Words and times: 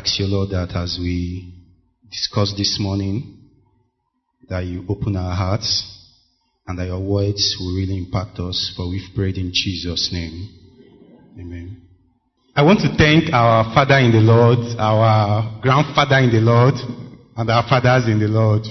ask 0.00 0.18
you, 0.18 0.24
Lord, 0.26 0.48
that 0.50 0.74
as 0.74 0.96
we 0.98 1.52
discuss 2.10 2.54
this 2.56 2.78
morning, 2.80 3.36
that 4.48 4.64
you 4.64 4.82
open 4.88 5.14
our 5.14 5.36
hearts 5.36 5.84
and 6.66 6.78
that 6.78 6.86
your 6.86 7.00
words 7.00 7.56
will 7.60 7.76
really 7.76 7.98
impact 7.98 8.38
us, 8.38 8.72
for 8.74 8.88
we've 8.88 9.14
prayed 9.14 9.36
in 9.36 9.50
Jesus' 9.52 10.08
name. 10.10 10.48
Amen. 11.38 11.82
I 12.56 12.62
want 12.62 12.80
to 12.80 12.96
thank 12.96 13.30
our 13.34 13.74
Father 13.74 13.98
in 13.98 14.12
the 14.12 14.20
Lord, 14.20 14.58
our 14.78 15.60
grandfather 15.60 16.18
in 16.18 16.30
the 16.30 16.40
Lord, 16.40 16.74
and 17.36 17.50
our 17.50 17.68
fathers 17.68 18.08
in 18.08 18.18
the 18.18 18.28
Lord 18.28 18.62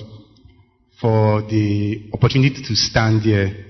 for 0.99 1.43
the 1.43 2.09
opportunity 2.11 2.63
to 2.67 2.75
stand 2.75 3.21
here. 3.21 3.67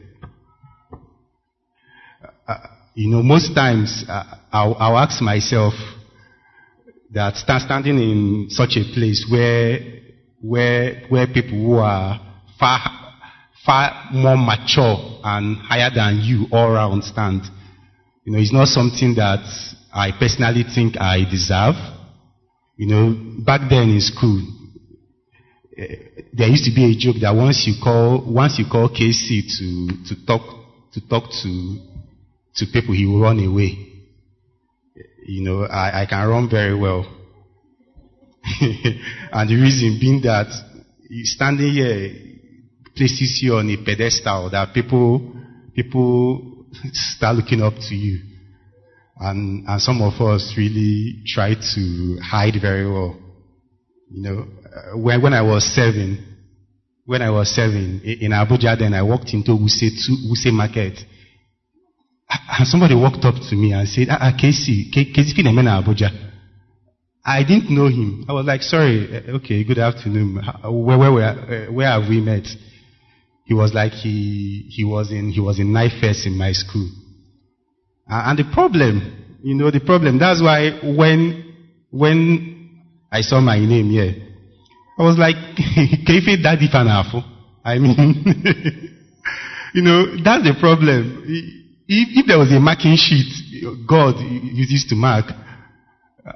Uh, 2.48 2.56
you 2.96 3.10
know, 3.10 3.22
most 3.22 3.54
times 3.54 4.06
uh, 4.08 4.24
I'll, 4.50 4.76
I'll, 4.76 4.98
ask 4.98 5.22
myself 5.22 5.74
that 7.14 7.36
stand, 7.36 7.62
standing 7.64 7.98
in 7.98 8.48
such 8.50 8.78
a 8.78 8.84
place 8.94 9.26
where, 9.30 9.80
where, 10.42 11.04
where 11.10 11.28
people 11.28 11.58
who 11.58 11.74
are 11.76 12.20
far, 12.60 12.80
far 13.66 14.10
more 14.12 14.38
mature 14.38 15.20
and 15.24 15.58
higher 15.58 15.90
than 15.94 16.20
you 16.22 16.46
all 16.52 16.70
around 16.72 17.04
stand, 17.04 17.42
you 18.26 18.34
know, 18.34 18.40
it's 18.40 18.54
not 18.54 18.68
something 18.68 19.16
that 19.16 19.42
I 19.94 20.12
personally 20.12 20.64
think 20.64 21.00
I 21.00 21.24
deserve. 21.30 21.76
You 22.78 22.88
know, 22.88 23.44
back 23.44 23.62
then 23.70 23.90
in 23.90 24.02
school, 24.02 24.42
uh, 25.78 25.84
there 26.32 26.48
used 26.48 26.66
to 26.66 26.72
be 26.76 26.86
a 26.86 26.96
joke 26.96 27.16
that 27.22 27.32
once 27.32 27.66
you 27.66 27.74
call 27.84 28.24
once 28.32 28.60
you 28.60 28.66
call 28.70 28.90
KC 28.90 29.50
to 29.58 29.88
to 30.08 30.26
talk 30.26 30.42
to 30.94 31.02
talk 31.10 31.24
to 31.42 31.78
to 32.56 32.66
people, 32.72 32.94
he 32.94 33.06
will 33.06 33.22
run 33.22 33.40
away. 33.44 33.89
You 35.30 35.44
know, 35.44 35.64
I, 35.64 36.02
I 36.02 36.06
can 36.08 36.28
run 36.28 36.50
very 36.50 36.76
well, 36.76 37.06
and 38.62 39.50
the 39.50 39.56
reason 39.56 39.98
being 40.00 40.22
that 40.24 40.48
standing 41.24 41.72
here 41.72 42.16
places 42.96 43.40
you 43.42 43.56
on 43.56 43.70
a 43.70 43.78
pedestal 43.78 44.50
that 44.50 44.74
people 44.74 45.36
people 45.76 46.66
start 46.92 47.36
looking 47.36 47.62
up 47.62 47.74
to 47.76 47.96
you. 47.96 48.22
And, 49.20 49.68
and 49.68 49.82
some 49.82 50.02
of 50.02 50.20
us 50.22 50.56
really 50.58 51.24
try 51.28 51.54
to 51.54 52.18
hide 52.24 52.56
very 52.62 52.90
well. 52.90 53.18
You 54.12 54.22
know, 54.22 54.40
uh, 54.40 54.98
when, 54.98 55.22
when 55.22 55.34
I 55.34 55.42
was 55.42 55.64
seven, 55.76 56.38
when 57.06 57.22
I 57.22 57.30
was 57.30 57.54
seven 57.54 58.02
in 58.04 58.32
Abuja, 58.32 58.80
then 58.80 58.94
I 58.94 59.02
walked 59.02 59.34
into 59.34 59.52
Wuse, 59.52 59.92
Wuse 60.30 60.52
Market. 60.54 61.00
And 62.30 62.68
somebody 62.68 62.94
walked 62.96 63.26
up 63.26 63.36
to 63.50 63.56
me 63.56 63.74
and 63.74 63.88
said, 63.88 64.08
ah, 64.10 64.32
Casey, 64.40 64.92
Casey 64.92 65.34
Finemena 65.34 65.82
Abuja. 65.84 66.10
I 67.26 67.44
didn't 67.44 67.70
know 67.70 67.88
him. 67.88 68.26
I 68.30 68.34
was 68.34 68.46
like, 68.46 68.62
sorry, 68.62 69.08
uh, 69.16 69.38
okay, 69.38 69.64
good 69.64 69.80
afternoon. 69.80 70.42
Where, 70.64 70.98
where, 70.98 71.12
where, 71.12 71.28
uh, 71.30 71.72
where 71.72 71.88
have 71.88 72.10
we 72.10 72.22
met? 72.22 72.48
He 73.46 73.54
was 73.54 73.74
like, 73.74 73.94
he, 73.94 74.68
he 74.70 74.84
was 74.84 75.12
in, 75.12 75.32
he 75.32 75.40
was 75.40 75.60
in 75.60 75.68
NIFES 75.74 76.28
in 76.28 76.38
my 76.38 76.52
school. 76.52 76.90
And 78.08 78.38
the 78.38 78.52
problem, 78.54 79.38
you 79.44 79.56
know, 79.56 79.72
the 79.72 79.80
problem, 79.80 80.20
that's 80.20 80.42
why 80.42 80.72
when, 80.84 81.56
when 81.92 82.82
I 83.12 83.22
saw 83.22 83.40
my 83.42 83.60
name 83.60 83.90
here, 83.90 84.16
I 84.98 85.04
was 85.04 85.18
like, 85.18 85.36
Kefe 85.56 86.44
Daddy 86.44 86.68
Fanafo. 86.68 87.24
I 87.64 87.80
mean, 87.80 88.24
you 89.74 89.82
know, 89.82 90.22
that's 90.24 90.44
the 90.44 90.56
problem. 90.60 91.26
If, 91.92 92.22
if 92.22 92.28
there 92.28 92.38
was 92.38 92.52
a 92.52 92.60
marking 92.60 92.96
sheet, 92.96 93.28
God 93.88 94.16
uses 94.20 94.86
to 94.90 94.96
mark, 94.96 95.26
uh, 95.28 96.32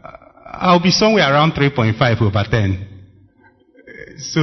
I'll 0.52 0.82
be 0.82 0.92
somewhere 0.92 1.32
around 1.32 1.52
3.5 1.54 2.22
over 2.22 2.44
10. 2.50 2.88
So, 4.18 4.42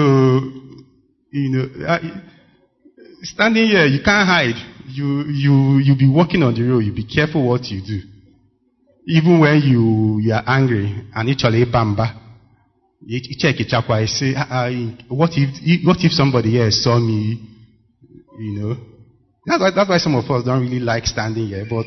you 1.33 1.51
know, 1.51 1.99
standing 3.23 3.67
here, 3.67 3.87
you 3.87 4.01
can't 4.03 4.27
hide 4.27 4.71
you, 4.93 5.25
you, 5.25 5.79
you 5.79 5.97
be 5.97 6.09
walking 6.09 6.43
on 6.43 6.55
the 6.55 6.63
road, 6.63 6.81
you 6.81 6.93
be 6.93 7.05
careful 7.05 7.47
what 7.47 7.65
you 7.67 7.81
do. 7.81 8.01
Even 9.07 9.41
when 9.41 9.61
you, 9.63 10.21
you 10.21 10.33
are 10.33 10.45
angry, 10.47 11.05
and 11.15 11.31
actually 11.31 11.65
bamba, 11.67 12.19
you 13.01 13.21
check 13.39 13.59
it 13.59 13.73
up, 13.73 13.89
I 13.91 14.07
say, 14.07 14.35
ah, 14.37 14.47
ah, 14.51 14.71
what 15.09 15.31
if, 15.35 15.85
what 15.85 15.99
if 16.05 16.13
somebody 16.13 16.61
else 16.61 16.83
saw 16.85 16.99
me, 16.99 17.41
you 18.39 18.61
know? 18.61 18.77
That's 19.47 19.61
why, 19.61 19.71
that's 19.75 19.89
why 19.89 19.99
some 19.99 20.15
of 20.15 20.31
us 20.31 20.45
don't 20.45 20.61
really 20.61 20.81
like 20.81 21.07
standing 21.07 21.47
here, 21.47 21.67
but, 21.69 21.87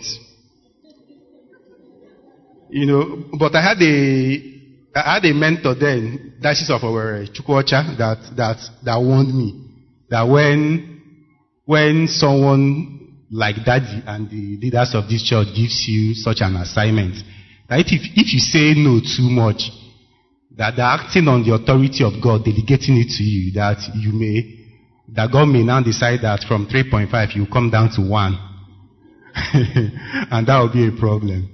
you 2.70 2.86
know, 2.86 3.26
but 3.38 3.56
I 3.56 3.62
had 3.62 3.82
a, 3.82 4.54
I 4.96 5.14
had 5.16 5.26
a 5.26 5.34
mentor 5.34 5.76
then, 5.76 6.36
Diocese 6.42 6.72
of 6.72 6.84
our 6.84 7.26
Chukwuocha, 7.28 7.98
that, 7.98 8.36
that, 8.36 8.58
that 8.84 8.98
warned 8.98 9.34
me 9.34 9.70
that 10.10 10.24
when 10.24 10.94
when 11.66 12.08
someone 12.08 13.24
like 13.32 13.64
Daddy 13.66 14.04
and 14.06 14.30
the 14.30 14.58
leaders 14.62 14.94
of 14.94 15.08
this 15.08 15.24
church 15.24 15.48
gives 15.56 15.86
you 15.88 16.14
such 16.14 16.42
an 16.42 16.56
assignment, 16.58 17.16
that 17.70 17.80
if, 17.80 18.02
if 18.16 18.34
you 18.34 18.40
say 18.40 18.74
no 18.76 19.00
too 19.00 19.30
much, 19.30 19.72
that 20.56 20.76
they're 20.76 20.86
acting 20.86 21.28
on 21.28 21.44
the 21.44 21.54
authority 21.54 22.04
of 22.04 22.22
God, 22.22 22.44
delegating 22.44 22.98
it 22.98 23.10
to 23.18 23.24
you, 23.24 23.54
that 23.54 23.80
you 23.96 24.12
may, 24.14 24.63
that 25.16 25.32
God 25.32 25.46
may 25.46 25.64
now 25.64 25.82
decide 25.82 26.22
that 26.22 26.44
from 26.48 26.68
3.5 26.68 27.36
you 27.36 27.46
come 27.52 27.70
down 27.70 27.90
to 27.96 28.02
1. 28.02 28.50
and 30.32 30.48
that 30.48 30.60
will 30.60 30.74
be 30.74 30.88
a 30.88 31.00
problem. 31.00 31.50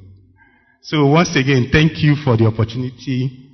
So 0.81 1.07
once 1.07 1.35
again, 1.35 1.69
thank 1.71 2.03
you 2.03 2.15
for 2.15 2.37
the 2.37 2.45
opportunity. 2.45 3.47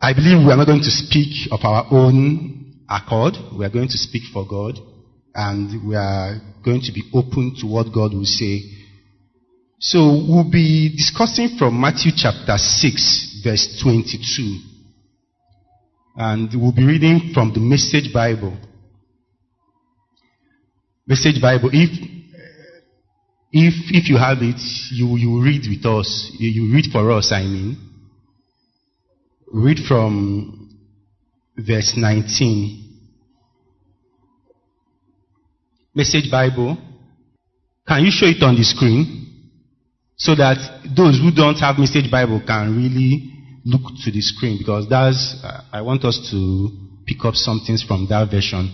I 0.00 0.12
believe 0.12 0.44
we 0.44 0.52
are 0.52 0.56
not 0.56 0.66
going 0.66 0.82
to 0.82 0.90
speak 0.90 1.48
of 1.52 1.60
our 1.62 1.86
own 1.90 2.82
accord. 2.88 3.34
We 3.56 3.64
are 3.64 3.70
going 3.70 3.88
to 3.88 3.98
speak 3.98 4.22
for 4.32 4.46
God 4.46 4.78
and 5.34 5.88
we 5.88 5.96
are 5.96 6.40
going 6.64 6.82
to 6.82 6.92
be 6.92 7.02
open 7.14 7.56
to 7.60 7.66
what 7.66 7.92
God 7.94 8.12
will 8.12 8.24
say. 8.24 8.60
So 9.78 9.98
we'll 10.28 10.50
be 10.50 10.94
discussing 10.96 11.56
from 11.58 11.80
Matthew 11.80 12.12
chapter 12.14 12.56
6 12.58 13.40
verse 13.44 13.80
22. 13.82 14.71
And 16.16 16.50
we'll 16.54 16.72
be 16.72 16.84
reading 16.84 17.30
from 17.32 17.52
the 17.54 17.60
Message 17.60 18.12
Bible. 18.12 18.56
Message 21.06 21.40
Bible. 21.40 21.70
If, 21.72 21.90
if, 23.50 23.74
if 23.90 24.08
you 24.08 24.18
have 24.18 24.38
it, 24.42 24.60
you, 24.92 25.16
you 25.16 25.42
read 25.42 25.62
with 25.68 25.86
us. 25.86 26.30
You 26.38 26.72
read 26.72 26.86
for 26.92 27.10
us, 27.12 27.32
I 27.32 27.42
mean. 27.42 27.76
Read 29.50 29.78
from 29.88 30.76
verse 31.56 31.94
19. 31.96 32.82
Message 35.94 36.30
Bible. 36.30 36.76
Can 37.86 38.04
you 38.04 38.10
show 38.10 38.26
it 38.26 38.42
on 38.42 38.54
the 38.54 38.64
screen? 38.64 39.18
So 40.16 40.34
that 40.34 40.56
those 40.94 41.18
who 41.18 41.30
don't 41.32 41.58
have 41.58 41.78
Message 41.78 42.10
Bible 42.10 42.42
can 42.46 42.76
really 42.76 43.31
look 43.64 43.82
to 44.04 44.10
the 44.10 44.20
screen 44.20 44.58
because 44.58 44.88
that's, 44.88 45.40
uh, 45.42 45.62
I 45.72 45.82
want 45.82 46.04
us 46.04 46.28
to 46.30 46.70
pick 47.06 47.24
up 47.24 47.34
some 47.34 47.60
things 47.66 47.82
from 47.82 48.06
that 48.08 48.30
version. 48.30 48.70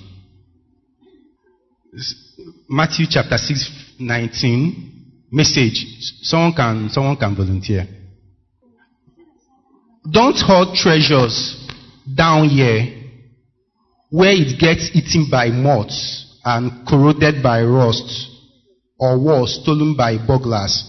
Matthew 2.68 3.06
chapter 3.08 3.36
6, 3.36 3.96
19, 3.98 5.26
message. 5.30 5.84
Someone 6.22 6.52
can, 6.54 6.88
someone 6.90 7.16
can 7.16 7.34
volunteer. 7.34 7.86
Don't 10.10 10.36
hold 10.36 10.74
treasures 10.74 11.66
down 12.14 12.48
here 12.48 12.98
where 14.10 14.32
it 14.32 14.58
gets 14.58 14.90
eaten 14.94 15.28
by 15.30 15.48
moths 15.48 16.40
and 16.44 16.86
corroded 16.88 17.42
by 17.42 17.62
rust, 17.62 18.30
or 18.98 19.18
was 19.18 19.60
stolen 19.62 19.94
by 19.96 20.16
burglars. 20.16 20.82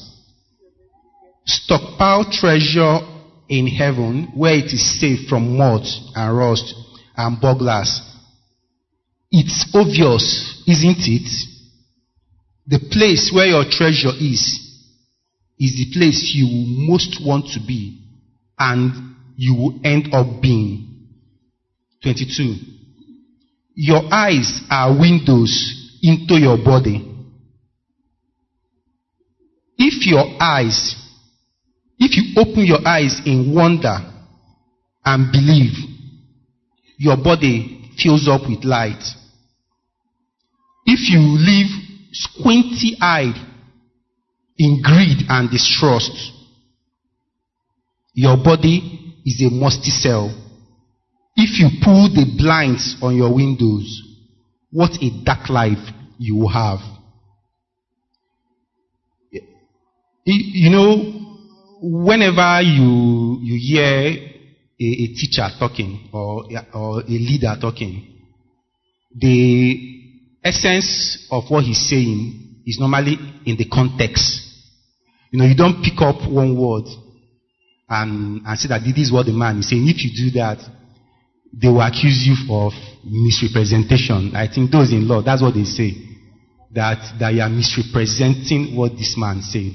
Stockpile 1.46 2.32
treasure 2.32 3.00
in 3.50 3.68
heaven 3.68 4.32
where 4.36 4.56
it 4.56 4.66
is 4.66 5.00
safe 5.00 5.28
from 5.28 5.58
moth 5.58 5.88
and 6.16 6.38
rust 6.38 6.74
and 7.18 7.42
burglars. 7.42 8.02
It's 9.32 9.70
obvious, 9.74 10.64
isn't 10.68 10.98
it? 11.00 11.30
The 12.68 12.80
place 12.92 13.32
where 13.34 13.48
your 13.48 13.66
treasure 13.70 14.14
is, 14.20 14.42
is 15.60 15.74
the 15.76 15.92
place 15.94 16.32
you 16.34 16.48
most 16.88 17.20
want 17.26 17.48
to 17.54 17.60
be 17.66 18.02
and 18.58 19.16
you 19.36 19.56
will 19.56 19.80
end 19.84 20.14
up 20.14 20.42
being. 20.42 20.86
22. 22.04 22.56
Your 23.76 24.02
eyes 24.14 24.62
are 24.70 24.98
windows 24.98 25.98
into 26.02 26.36
your 26.36 26.58
body. 26.58 27.06
If 29.78 30.06
your 30.06 30.26
eyes, 30.40 30.96
if 32.00 32.16
you 32.16 32.42
open 32.42 32.66
your 32.66 32.86
eyes 32.88 33.22
in 33.26 33.54
wonder 33.54 33.98
and 35.06 35.32
believe, 35.32 35.74
your 36.98 37.18
body 37.18 37.92
fills 38.02 38.28
up 38.28 38.42
with 38.50 38.64
light. 38.64 39.04
If 40.86 41.10
you 41.10 41.20
live 41.20 41.68
squinty 42.12 42.98
eyed, 43.02 43.36
in 44.60 44.82
greed 44.84 45.26
and 45.30 45.50
distrust. 45.50 46.34
Your 48.14 48.36
body 48.38 49.16
is 49.26 49.42
a 49.42 49.50
musty 49.50 49.90
cell. 49.90 50.30
If 51.38 51.58
you 51.60 51.70
pull 51.82 52.10
the 52.10 52.36
blinds 52.38 52.98
on 53.02 53.16
your 53.16 53.34
windows, 53.34 54.04
what 54.70 54.92
a 55.02 55.24
dark 55.24 55.50
life 55.50 55.80
you 56.18 56.36
will 56.36 56.50
have. 56.50 56.80
You 60.26 60.70
know, 60.70 61.19
whenever 61.82 62.62
you, 62.62 63.40
you 63.42 63.58
hear 63.60 63.84
a, 64.80 64.84
a 64.84 65.08
teacher 65.14 65.48
talking 65.58 66.10
or, 66.14 66.46
or 66.74 67.02
a 67.02 67.06
leader 67.08 67.56
talking, 67.60 68.06
the 69.16 70.02
essence 70.44 71.28
of 71.32 71.44
what 71.50 71.64
he's 71.64 71.90
saying 71.90 72.62
is 72.66 72.80
normally 72.80 73.18
in 73.46 73.58
the 73.58 73.66
context. 73.66 74.46
You 75.32 75.40
know, 75.40 75.46
you 75.46 75.56
don't 75.56 75.84
pick 75.84 76.00
up 76.02 76.30
one 76.30 76.58
word 76.58 76.86
and, 77.88 78.42
and 78.46 78.60
say 78.60 78.68
that 78.70 78.82
this 78.84 79.08
is 79.08 79.12
what 79.12 79.26
the 79.26 79.34
man 79.34 79.60
is 79.60 79.70
saying. 79.70 79.88
If 79.88 80.04
you 80.04 80.32
do 80.32 80.40
that, 80.40 80.60
they 81.54 81.68
will 81.68 81.82
accuse 81.82 82.28
you 82.28 82.36
of 82.54 82.74
misrepresentation. 83.04 84.36
I 84.36 84.48
think 84.54 84.72
those 84.72 84.92
in 84.92 85.08
law, 85.08 85.22
that's 85.22 85.42
what 85.42 85.54
they 85.56 85.64
say. 85.64 85.94
That, 86.72 87.18
that 87.20 87.34
you 87.34 87.42
are 87.42 87.50
misrepresenting 87.50 88.76
what 88.76 88.92
this 88.92 89.16
man 89.18 89.42
said. 89.42 89.72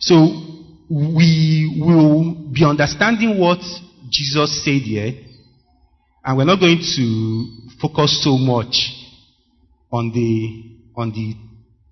So, 0.00 0.55
we 0.88 1.80
will 1.80 2.52
be 2.52 2.64
understanding 2.64 3.38
what 3.38 3.58
Jesus 4.08 4.64
said 4.64 4.82
here, 4.82 5.12
and 6.24 6.36
we're 6.36 6.44
not 6.44 6.60
going 6.60 6.78
to 6.78 7.46
focus 7.80 8.22
so 8.22 8.36
much 8.36 8.92
on 9.90 10.12
the, 10.12 10.76
on 10.96 11.10
the, 11.10 11.34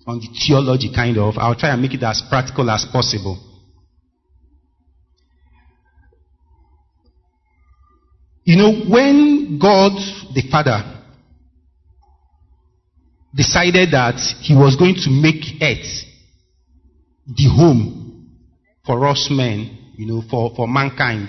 on 0.06 0.20
the 0.20 0.28
theology 0.46 0.92
kind 0.94 1.18
of. 1.18 1.34
I'll 1.38 1.56
try 1.56 1.70
and 1.70 1.82
make 1.82 1.94
it 1.94 2.02
as 2.02 2.22
practical 2.28 2.70
as 2.70 2.84
possible. 2.90 3.38
You 8.44 8.58
know, 8.58 8.72
when 8.90 9.58
God 9.60 9.92
the 10.34 10.42
Father 10.50 11.02
decided 13.34 13.90
that 13.92 14.16
He 14.42 14.54
was 14.54 14.76
going 14.76 14.94
to 14.96 15.10
make 15.10 15.62
earth 15.62 16.04
the 17.26 17.48
home 17.48 18.03
for 18.86 19.06
us 19.06 19.28
men, 19.30 19.92
you 19.96 20.06
know, 20.06 20.22
for, 20.30 20.54
for 20.54 20.68
mankind, 20.68 21.28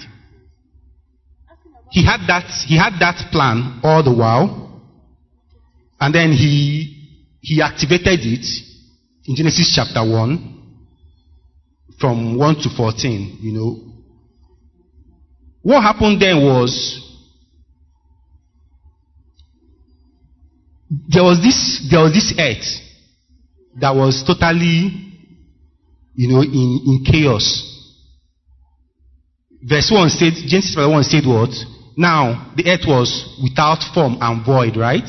He 1.91 2.05
had 2.05 2.21
that, 2.27 2.45
He 2.67 2.77
had 2.77 2.93
that 2.99 3.31
plan 3.31 3.79
all 3.83 4.03
the 4.03 4.13
while. 4.13 4.81
And 5.99 6.13
then 6.13 6.31
He, 6.31 7.37
He 7.41 7.61
activated 7.61 8.19
it 8.21 8.45
in 9.25 9.35
Genesis 9.35 9.73
chapter 9.75 10.07
1 10.07 10.55
from 11.99 12.37
1 12.37 12.55
to 12.63 12.69
14, 12.75 13.39
you 13.41 13.53
know. 13.53 13.81
What 15.61 15.81
happened 15.81 16.21
then 16.21 16.43
was 16.43 17.01
there 21.07 21.23
was 21.23 21.41
this 21.41 21.87
there 21.89 22.01
was 22.01 22.13
this 22.13 22.33
earth 22.37 22.81
that 23.79 23.95
was 23.95 24.23
totally 24.27 25.14
you 26.15 26.27
know 26.29 26.41
in, 26.41 26.81
in 26.85 27.05
chaos 27.05 27.63
verse 29.61 29.91
1 29.91 30.09
said 30.09 30.33
genesis 30.47 30.75
1 30.75 31.03
said 31.03 31.25
what 31.25 31.49
now 31.97 32.53
the 32.55 32.67
earth 32.69 32.85
was 32.87 33.39
without 33.41 33.83
form 33.93 34.17
and 34.21 34.45
void 34.45 34.77
right 34.77 35.07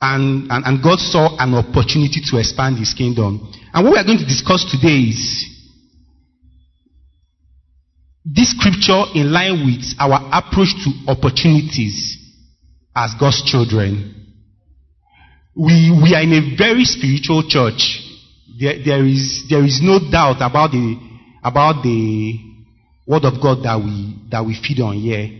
and, 0.00 0.50
and, 0.50 0.64
and 0.64 0.82
god 0.82 0.98
saw 0.98 1.36
an 1.38 1.54
opportunity 1.54 2.20
to 2.24 2.38
expand 2.38 2.78
his 2.78 2.92
kingdom 2.94 3.52
and 3.72 3.84
what 3.84 3.92
we 3.92 3.98
are 3.98 4.04
going 4.04 4.18
to 4.18 4.26
discuss 4.26 4.64
today 4.70 5.10
is 5.10 5.52
this 8.26 8.50
scripture 8.50 9.04
in 9.14 9.32
line 9.32 9.64
with 9.64 9.84
our 10.00 10.18
approach 10.32 10.74
to 10.82 10.90
opportunities 11.06 12.18
as 12.96 13.14
God's 13.20 13.42
children. 13.44 14.14
We, 15.54 15.92
we 16.02 16.14
are 16.14 16.22
in 16.22 16.32
a 16.32 16.56
very 16.56 16.84
spiritual 16.84 17.44
church. 17.48 18.02
There, 18.58 18.74
there, 18.84 19.04
is, 19.04 19.44
there 19.50 19.64
is 19.64 19.80
no 19.82 19.98
doubt 20.10 20.36
about 20.40 20.72
the, 20.72 20.96
about 21.44 21.82
the 21.82 22.40
word 23.06 23.24
of 23.24 23.40
God 23.40 23.62
that 23.64 23.76
we, 23.76 24.16
that 24.30 24.44
we 24.44 24.54
feed 24.54 24.80
on 24.80 24.96
here. 24.96 25.30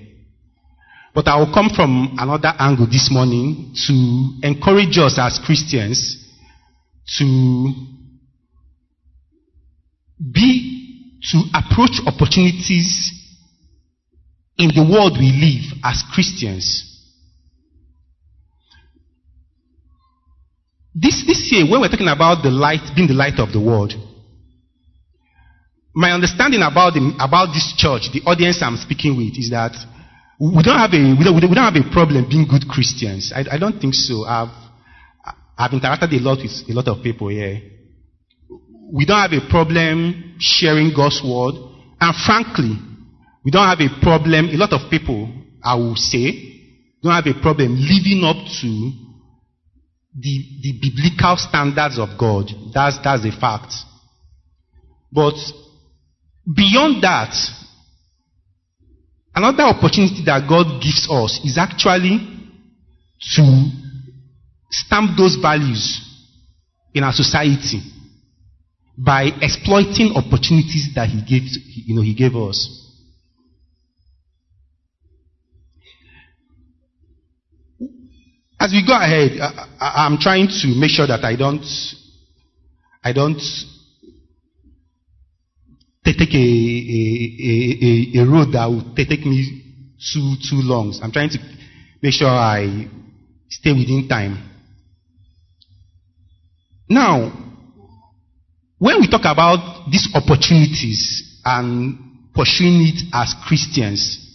But 1.14 1.28
I 1.28 1.38
will 1.38 1.52
come 1.52 1.70
from 1.74 2.16
another 2.18 2.52
angle 2.58 2.86
this 2.86 3.08
morning 3.10 3.74
to 3.86 4.46
encourage 4.46 4.98
us 4.98 5.18
as 5.18 5.40
Christians 5.44 6.22
to 7.18 7.72
be, 10.20 11.20
to 11.32 11.42
approach 11.54 12.00
opportunities 12.06 13.12
in 14.58 14.68
the 14.68 14.86
world 14.90 15.16
we 15.18 15.32
live 15.32 15.78
as 15.84 16.02
Christians 16.12 16.95
This, 20.98 21.26
this 21.26 21.52
year, 21.52 21.68
when 21.68 21.82
we're 21.82 21.92
talking 21.92 22.08
about 22.08 22.42
the 22.42 22.48
light, 22.48 22.80
being 22.96 23.06
the 23.06 23.12
light 23.12 23.38
of 23.38 23.52
the 23.52 23.60
world, 23.60 23.92
my 25.94 26.10
understanding 26.12 26.62
about, 26.64 26.94
the, 26.94 27.12
about 27.20 27.52
this 27.52 27.74
church, 27.76 28.08
the 28.16 28.24
audience 28.24 28.62
I'm 28.62 28.78
speaking 28.80 29.12
with, 29.12 29.36
is 29.36 29.50
that 29.50 29.76
we 30.40 30.62
don't 30.64 30.80
have 30.80 30.96
a, 30.96 31.00
we 31.12 31.20
don't, 31.20 31.36
we 31.36 31.52
don't 31.52 31.68
have 31.68 31.76
a 31.76 31.84
problem 31.92 32.24
being 32.28 32.48
good 32.48 32.64
Christians. 32.64 33.30
I, 33.36 33.44
I 33.56 33.58
don't 33.58 33.78
think 33.78 33.92
so. 33.92 34.24
I've, 34.24 34.56
I've 35.56 35.70
interacted 35.72 36.16
a 36.16 36.20
lot 36.24 36.40
with 36.40 36.64
a 36.64 36.72
lot 36.72 36.88
of 36.88 37.04
people 37.04 37.28
here. 37.28 37.60
We 38.90 39.04
don't 39.04 39.20
have 39.20 39.36
a 39.36 39.44
problem 39.50 40.36
sharing 40.40 40.96
God's 40.96 41.20
word. 41.20 41.60
And 42.00 42.16
frankly, 42.24 42.72
we 43.44 43.50
don't 43.50 43.68
have 43.68 43.80
a 43.84 43.92
problem, 44.00 44.48
a 44.48 44.56
lot 44.56 44.72
of 44.72 44.88
people, 44.88 45.28
I 45.62 45.74
will 45.76 45.96
say, 45.96 46.56
don't 47.02 47.12
have 47.12 47.28
a 47.28 47.36
problem 47.40 47.76
living 47.76 48.24
up 48.24 48.40
to 48.64 49.05
the, 50.18 50.60
the 50.62 50.72
biblical 50.80 51.36
standards 51.36 51.98
of 51.98 52.18
God. 52.18 52.46
That's, 52.72 52.98
that's 53.04 53.24
a 53.24 53.32
fact. 53.38 53.72
But 55.12 55.34
beyond 56.46 57.02
that, 57.02 57.34
another 59.34 59.64
opportunity 59.64 60.22
that 60.24 60.48
God 60.48 60.80
gives 60.82 61.08
us 61.10 61.40
is 61.44 61.58
actually 61.58 62.18
to 63.36 63.70
stamp 64.70 65.16
those 65.16 65.36
values 65.36 66.00
in 66.94 67.04
our 67.04 67.12
society 67.12 67.80
by 68.96 69.30
exploiting 69.42 70.12
opportunities 70.16 70.92
that 70.94 71.08
He 71.08 71.20
gave, 71.20 71.42
you 71.86 71.94
know, 71.94 72.02
He 72.02 72.14
gave 72.14 72.34
us. 72.34 72.85
As 78.58 78.72
we 78.72 78.86
go 78.86 78.94
ahead, 78.94 79.38
I, 79.80 80.06
am 80.06 80.18
trying 80.18 80.48
to 80.48 80.68
make 80.80 80.90
sure 80.90 81.06
that 81.06 81.24
I 81.24 81.36
don't, 81.36 81.64
I 83.04 83.12
don't 83.12 83.40
take 86.04 86.20
a, 86.20 86.38
a, 86.38 88.18
a, 88.18 88.22
a 88.22 88.26
road 88.26 88.52
that 88.52 88.66
will 88.66 88.94
take 88.94 89.26
me 89.26 89.62
too, 90.12 90.36
too 90.48 90.62
long. 90.62 90.94
I'm 91.02 91.12
trying 91.12 91.30
to 91.30 91.38
make 92.02 92.14
sure 92.14 92.28
I 92.28 92.88
stay 93.48 93.72
within 93.72 94.08
time. 94.08 94.38
Now, 96.88 97.32
when 98.78 99.00
we 99.00 99.08
talk 99.08 99.24
about 99.24 99.90
these 99.90 100.08
opportunities 100.14 101.40
and 101.44 101.98
pursuing 102.34 102.86
it 102.86 103.02
as 103.12 103.34
Christians, 103.46 104.25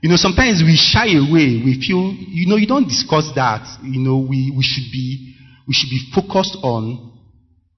you 0.00 0.08
know, 0.08 0.16
sometimes 0.16 0.62
we 0.64 0.76
shy 0.76 1.12
away. 1.12 1.60
We 1.60 1.76
feel, 1.76 2.12
you 2.16 2.48
know, 2.48 2.56
you 2.56 2.66
don't 2.66 2.88
discuss 2.88 3.30
that. 3.34 3.60
You 3.82 4.00
know, 4.00 4.16
we, 4.16 4.52
we 4.56 4.62
should 4.62 4.90
be, 4.90 5.36
we 5.68 5.74
should 5.74 5.90
be 5.90 6.00
focused 6.14 6.56
on, 6.62 7.20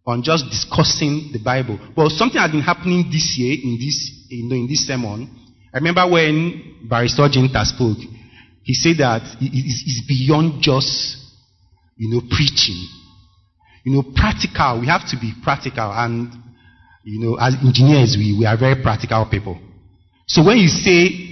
on 0.07 0.23
just 0.23 0.47
discussing 0.47 1.31
the 1.33 1.41
Bible. 1.43 1.79
But 1.97 2.11
something 2.11 2.41
has 2.41 2.50
been 2.50 2.62
happening 2.62 3.11
this 3.11 3.35
year 3.37 3.59
in 3.59 3.76
this, 3.79 4.26
you 4.29 4.49
know, 4.49 4.55
in 4.55 4.69
this 4.69 4.87
sermon. 4.87 5.29
I 5.75 5.79
remember 5.79 6.09
when 6.09 6.87
Barrister 6.88 7.26
Jinta 7.29 7.64
spoke, 7.64 7.99
he 8.62 8.75
said 8.75 8.99
that 8.99 9.23
it's 9.41 10.07
beyond 10.07 10.62
just, 10.62 11.17
you 11.97 12.09
know, 12.09 12.21
preaching. 12.31 12.87
You 13.83 13.95
know, 13.97 14.05
practical. 14.14 14.81
We 14.81 14.87
have 14.87 15.09
to 15.11 15.17
be 15.19 15.33
practical. 15.43 15.91
And, 15.91 16.31
you 17.02 17.19
know, 17.19 17.35
as 17.35 17.57
engineers, 17.64 18.14
we, 18.17 18.38
we 18.38 18.47
are 18.47 18.57
very 18.57 18.81
practical 18.81 19.26
people. 19.26 19.59
So 20.29 20.45
when 20.45 20.59
you 20.59 20.69
say 20.69 21.32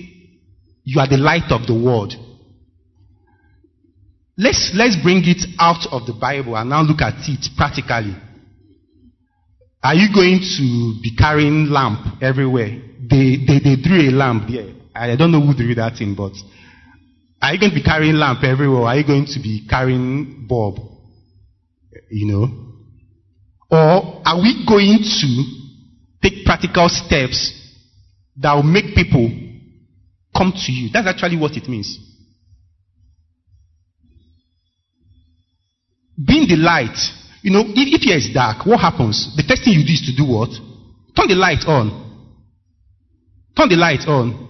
you 0.84 1.00
are 1.00 1.08
the 1.08 1.16
light 1.16 1.50
of 1.50 1.66
the 1.66 1.74
world. 1.74 2.14
Let's, 4.36 4.72
let's 4.74 4.96
bring 5.02 5.22
it 5.24 5.44
out 5.58 5.86
of 5.92 6.06
the 6.06 6.14
Bible 6.14 6.56
and 6.56 6.70
now 6.70 6.82
look 6.82 7.02
at 7.02 7.14
it 7.28 7.46
practically. 7.56 8.16
Are 9.82 9.94
you 9.94 10.12
going 10.12 10.40
to 10.40 11.00
be 11.02 11.14
carrying 11.16 11.66
lamp 11.70 12.22
everywhere? 12.22 12.80
They, 13.00 13.36
they, 13.46 13.60
they 13.62 13.76
drew 13.76 14.08
a 14.08 14.12
lamp 14.12 14.48
there. 14.50 14.74
I 14.94 15.16
don't 15.16 15.32
know 15.32 15.40
who 15.40 15.54
drew 15.54 15.74
that 15.74 15.96
thing, 15.96 16.14
but 16.14 16.32
are 17.40 17.54
you 17.54 17.60
going 17.60 17.70
to 17.70 17.76
be 17.76 17.82
carrying 17.82 18.14
lamp 18.14 18.44
everywhere? 18.44 18.82
Are 18.84 18.96
you 18.96 19.06
going 19.06 19.26
to 19.26 19.40
be 19.40 19.66
carrying 19.68 20.46
bulb? 20.46 20.90
you 22.10 22.26
know? 22.26 22.66
Or 23.70 24.22
are 24.24 24.36
we 24.36 24.64
going 24.66 24.98
to 24.98 26.28
take 26.28 26.44
practical 26.44 26.88
steps 26.88 27.56
that 28.36 28.54
will 28.54 28.64
make 28.64 28.94
people 28.94 29.30
come 30.40 30.52
to 30.56 30.72
you? 30.72 30.88
That's 30.90 31.06
actually 31.06 31.36
what 31.36 31.52
it 31.52 31.68
means. 31.68 32.00
Being 36.16 36.48
the 36.48 36.56
light. 36.56 36.96
You 37.42 37.52
know, 37.52 37.60
if, 37.60 37.76
if 37.76 38.00
here 38.00 38.16
is 38.16 38.32
dark, 38.32 38.64
what 38.64 38.80
happens? 38.80 39.36
The 39.36 39.44
first 39.44 39.64
thing 39.64 39.74
you 39.76 39.84
do 39.84 39.92
is 39.92 40.08
to 40.08 40.16
do 40.16 40.24
what? 40.24 40.48
Turn 41.12 41.28
the 41.28 41.36
light 41.36 41.60
on. 41.68 41.92
Turn 43.54 43.68
the 43.68 43.76
light 43.76 44.08
on. 44.08 44.48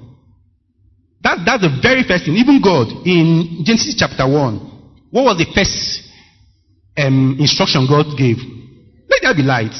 That, 1.22 1.42
that's 1.44 1.62
the 1.62 1.74
very 1.82 2.06
first 2.06 2.24
thing. 2.24 2.38
Even 2.38 2.62
God, 2.62 2.86
in 3.04 3.62
Genesis 3.66 3.98
chapter 3.98 4.30
1, 4.30 5.10
what 5.10 5.26
was 5.26 5.38
the 5.38 5.50
first 5.50 6.06
um, 6.96 7.36
instruction 7.38 7.86
God 7.90 8.14
gave? 8.16 8.38
Let 9.10 9.22
there 9.22 9.34
be 9.34 9.42
light. 9.42 9.74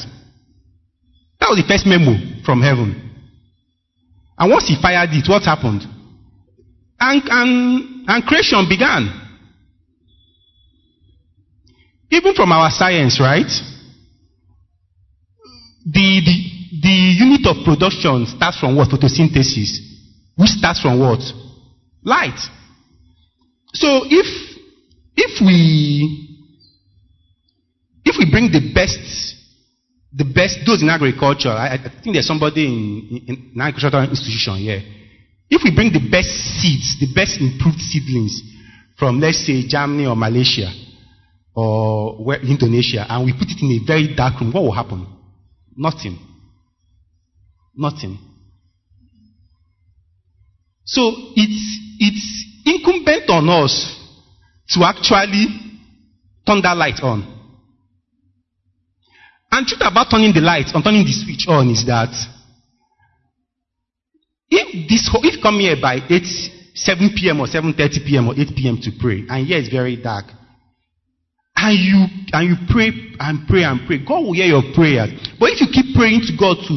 That 1.38 1.54
was 1.54 1.62
the 1.62 1.68
first 1.70 1.86
memo 1.86 2.42
from 2.44 2.62
heaven. 2.62 2.98
And 4.36 4.50
once 4.50 4.66
he 4.66 4.76
fired 4.80 5.10
it, 5.12 5.28
what 5.28 5.42
happened? 5.42 5.99
And, 7.00 7.22
and, 7.28 8.08
and 8.08 8.24
creation 8.26 8.66
began. 8.68 9.08
Even 12.10 12.34
from 12.34 12.52
our 12.52 12.70
science, 12.70 13.18
right? 13.20 13.46
The, 15.86 16.20
the, 16.24 16.80
the 16.82 16.88
unit 17.18 17.46
of 17.46 17.64
production 17.64 18.26
starts 18.26 18.58
from 18.60 18.76
what? 18.76 18.88
Photosynthesis. 18.88 19.78
Which 20.36 20.50
starts 20.50 20.80
from 20.82 21.00
what? 21.00 21.20
Light. 22.02 22.38
So 23.72 24.02
if, 24.04 24.26
if 25.16 25.40
we 25.40 26.30
if 28.04 28.16
we 28.18 28.30
bring 28.30 28.50
the 28.50 28.72
best, 28.74 28.98
the 30.12 30.24
best, 30.24 30.58
those 30.66 30.82
in 30.82 30.88
agriculture, 30.88 31.50
I, 31.50 31.74
I 31.74 31.78
think 32.02 32.14
there's 32.14 32.26
somebody 32.26 32.66
in, 32.66 33.08
in, 33.10 33.24
in 33.28 33.52
an 33.54 33.60
agricultural 33.60 34.10
institution 34.10 34.56
here. 34.56 34.82
If 35.50 35.62
we 35.64 35.74
bring 35.74 35.92
the 35.92 36.08
best 36.10 36.30
seeds, 36.30 36.96
the 37.00 37.12
best 37.12 37.40
improved 37.40 37.80
seedlings 37.80 38.40
from, 38.96 39.18
let's 39.18 39.44
say, 39.44 39.66
Germany 39.66 40.06
or 40.06 40.14
Malaysia 40.14 40.70
or 41.54 42.36
Indonesia, 42.36 43.04
and 43.08 43.26
we 43.26 43.32
put 43.32 43.50
it 43.50 43.60
in 43.60 43.82
a 43.82 43.84
very 43.84 44.14
dark 44.14 44.40
room, 44.40 44.52
what 44.52 44.62
will 44.62 44.72
happen? 44.72 45.06
Nothing. 45.76 46.18
Nothing. 47.74 48.18
So 50.84 51.02
it's, 51.34 51.78
it's 51.98 52.46
incumbent 52.64 53.28
on 53.30 53.48
us 53.48 53.96
to 54.70 54.84
actually 54.84 55.46
turn 56.46 56.62
that 56.62 56.76
light 56.76 57.00
on. 57.02 57.26
And 59.50 59.66
truth 59.66 59.82
about 59.84 60.10
turning 60.10 60.32
the 60.32 60.40
light, 60.40 60.66
on 60.74 60.82
turning 60.82 61.04
the 61.04 61.12
switch 61.12 61.46
on 61.48 61.70
is 61.70 61.84
that 61.86 62.14
if 64.50 64.88
this 64.88 65.08
if 65.22 65.42
come 65.42 65.60
here 65.60 65.76
by 65.80 66.00
8, 66.08 66.22
7 66.74 67.10
p.m. 67.16 67.40
or 67.40 67.46
7.30 67.46 68.06
p.m. 68.06 68.28
or 68.28 68.34
8 68.34 68.56
p.m. 68.56 68.78
to 68.82 68.90
pray, 69.00 69.24
and 69.28 69.46
here 69.46 69.58
it's 69.58 69.68
very 69.68 69.96
dark, 69.96 70.26
and 71.56 71.78
you 71.78 72.06
and 72.32 72.42
you 72.48 72.56
pray 72.68 72.90
and 73.18 73.46
pray 73.46 73.64
and 73.64 73.86
pray, 73.86 73.98
God 74.04 74.24
will 74.24 74.32
hear 74.32 74.46
your 74.46 74.64
prayers. 74.74 75.10
But 75.38 75.50
if 75.52 75.60
you 75.60 75.68
keep 75.70 75.94
praying 75.94 76.22
to 76.26 76.32
God 76.38 76.56
to, 76.66 76.76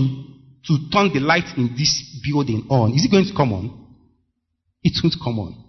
to 0.67 0.73
turn 0.91 1.13
the 1.13 1.19
light 1.19 1.47
in 1.57 1.73
this 1.77 2.21
building 2.23 2.67
on, 2.69 2.93
is 2.93 3.05
it 3.05 3.11
going 3.11 3.25
to 3.25 3.35
come 3.35 3.53
on? 3.53 3.83
It 4.83 4.99
won't 5.01 5.15
come 5.23 5.39
on. 5.39 5.63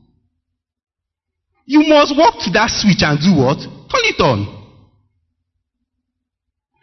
You 1.66 1.86
must 1.88 2.16
walk 2.16 2.42
to 2.44 2.50
that 2.52 2.68
switch 2.70 3.00
and 3.00 3.16
do 3.22 3.40
what? 3.40 3.58
Turn 3.58 4.04
it 4.10 4.20
on. 4.20 4.64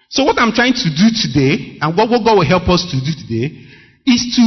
So 0.10 0.24
what 0.24 0.40
I'm 0.40 0.52
trying 0.52 0.74
to 0.74 0.90
do 0.90 1.08
today, 1.14 1.78
and 1.80 1.96
what, 1.96 2.10
God 2.10 2.36
will 2.36 2.48
help 2.48 2.68
us 2.68 2.84
to 2.90 2.98
do 3.00 3.12
today, 3.16 3.68
is 4.06 4.36
to 4.36 4.46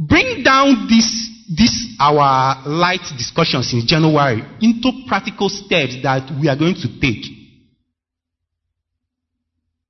bring 0.00 0.42
down 0.42 0.86
this, 0.88 1.28
this 1.54 1.96
our 2.00 2.62
light 2.66 3.04
discussions 3.18 3.72
in 3.72 3.86
January 3.86 4.42
into 4.60 5.04
practical 5.06 5.48
steps 5.48 5.96
that 6.02 6.30
we 6.40 6.48
are 6.48 6.56
going 6.56 6.74
to 6.74 6.88
take. 7.00 7.24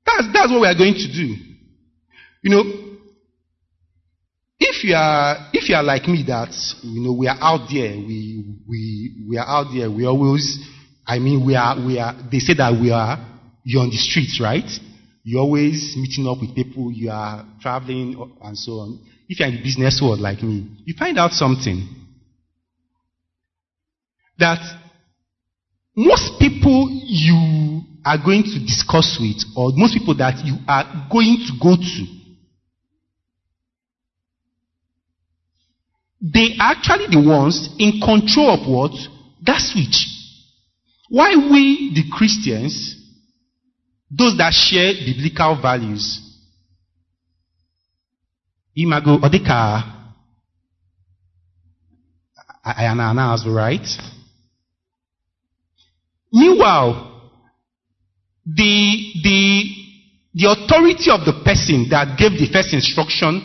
That's, 0.04 0.26
that's 0.32 0.50
what 0.50 0.62
we 0.62 0.66
are 0.66 0.74
going 0.74 0.94
to 0.94 1.12
do. 1.12 1.36
You 2.42 2.50
know, 2.50 2.64
if 4.58 4.82
you 4.82 4.94
are 4.94 5.50
if 5.52 5.68
you 5.68 5.74
are 5.76 5.82
like 5.82 6.08
me 6.08 6.24
that 6.26 6.50
you 6.82 7.00
know 7.00 7.12
we 7.12 7.28
are 7.28 7.36
out 7.40 7.68
there 7.72 7.96
we 7.96 8.44
we 8.68 9.24
we 9.28 9.38
are 9.38 9.46
out 9.46 9.72
there 9.74 9.90
we 9.90 10.06
always 10.06 10.58
I 11.06 11.18
mean 11.18 11.46
we 11.46 11.54
are 11.54 11.76
we 11.76 11.98
are 11.98 12.14
they 12.30 12.38
say 12.40 12.54
that 12.54 12.72
we 12.80 12.90
are 12.90 13.18
you're 13.64 13.82
on 13.82 13.90
the 13.90 13.96
streets 13.96 14.40
right 14.42 14.68
you're 15.22 15.42
always 15.42 15.94
meeting 15.96 16.26
up 16.26 16.40
with 16.40 16.54
people, 16.54 16.90
you 16.90 17.10
are 17.10 17.44
traveling, 17.60 18.16
and 18.42 18.58
so 18.58 18.72
on. 18.72 19.00
If 19.30 19.38
you're 19.38 19.48
in 19.48 19.54
the 19.54 19.62
business 19.62 20.00
world 20.02 20.18
like 20.18 20.42
me, 20.42 20.66
you 20.84 20.94
find 20.98 21.16
out 21.16 21.30
something 21.30 21.88
that 24.38 24.58
most 25.94 26.40
people 26.40 26.88
you 27.06 27.82
are 28.04 28.18
going 28.18 28.42
to 28.42 28.58
discuss 28.58 29.18
with, 29.20 29.38
or 29.56 29.70
most 29.76 29.96
people 29.96 30.16
that 30.16 30.44
you 30.44 30.56
are 30.66 31.06
going 31.12 31.46
to 31.46 31.52
go 31.62 31.76
to, 31.76 32.06
they 36.20 36.56
are 36.58 36.72
actually 36.74 37.06
the 37.06 37.22
ones 37.24 37.68
in 37.78 38.00
control 38.00 38.50
of 38.50 38.66
what? 38.68 38.92
That 39.46 39.60
switch. 39.60 40.08
Why 41.08 41.36
we, 41.36 41.92
the 41.94 42.10
Christians, 42.10 42.96
those 44.10 44.36
that 44.38 44.52
share 44.52 44.92
biblical 44.92 45.60
values. 45.62 46.29
Imago 48.82 49.18
odika 49.18 49.84
ayana 52.64 53.36
right? 53.46 53.86
Meanwhile, 56.32 57.30
the, 58.46 59.12
the, 59.22 59.64
the 60.34 60.46
authority 60.50 61.10
of 61.10 61.24
the 61.26 61.42
person 61.44 61.88
that 61.90 62.16
gave 62.18 62.32
the 62.32 62.48
first 62.52 62.72
instruction 62.72 63.42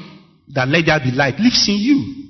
that 0.54 0.68
let 0.68 0.86
there 0.86 1.00
be 1.00 1.12
light 1.12 1.40
lives 1.40 1.68
in 1.68 1.76
you. 1.76 2.26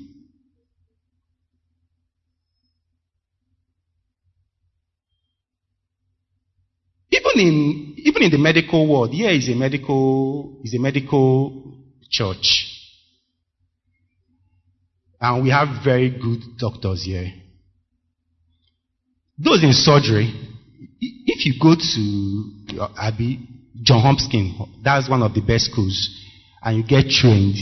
Even 7.12 7.48
in 7.48 7.96
even 7.98 8.24
in 8.24 8.32
the 8.32 8.38
medical 8.38 8.88
world, 8.88 9.12
here 9.14 9.32
is 9.32 9.50
a 9.50 9.56
medical 9.56 10.62
is 10.64 10.74
a 10.76 10.80
medical 10.80 11.76
church. 12.10 12.75
And 15.20 15.44
we 15.44 15.50
have 15.50 15.84
very 15.84 16.10
good 16.10 16.42
doctors 16.58 17.04
here. 17.04 17.32
Those 19.38 19.64
in 19.64 19.74
surgery, 19.74 20.34
if 21.02 21.46
you 21.46 21.54
go 21.62 21.76
to 21.76 22.82
uh, 22.82 22.94
Abbey, 22.98 23.40
John 23.82 24.02
Hopkins, 24.02 24.56
that's 24.84 25.10
one 25.10 25.22
of 25.22 25.34
the 25.34 25.42
best 25.42 25.72
schools, 25.72 26.10
and 26.62 26.78
you 26.78 26.84
get 26.84 27.10
trained, 27.10 27.56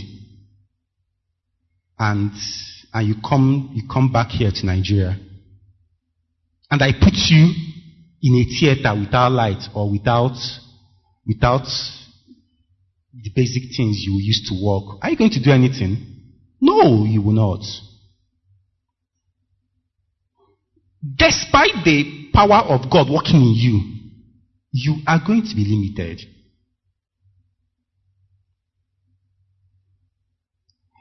and 1.98 2.32
and 2.94 3.08
you 3.08 3.16
come 3.28 3.72
you 3.74 3.84
come 3.92 4.12
back 4.12 4.30
here 4.30 4.52
to 4.54 4.66
Nigeria, 4.66 5.18
and 6.70 6.82
I 6.82 6.92
put 6.92 7.14
you 7.30 7.54
in 8.24 8.36
a 8.36 8.46
theater 8.60 8.98
without 8.98 9.32
light 9.32 9.62
or 9.76 9.92
without, 9.92 10.38
without 11.28 11.68
the 13.14 13.30
basic 13.36 13.64
things 13.76 14.02
you 14.06 14.18
used 14.20 14.46
to 14.48 14.56
work, 14.64 14.98
are 15.02 15.12
you 15.12 15.18
going 15.18 15.30
to 15.30 15.44
do 15.44 15.52
anything? 15.52 16.13
No, 16.66 17.04
you 17.04 17.22
will 17.22 17.34
not. 17.34 17.60
Despite 21.04 21.84
the 21.84 22.30
power 22.34 22.64
of 22.70 22.90
God 22.90 23.10
working 23.12 23.42
in 23.42 23.54
you, 23.54 23.82
you 24.72 24.96
are 25.06 25.20
going 25.28 25.42
to 25.42 25.54
be 25.58 25.66
limited. 25.66 26.22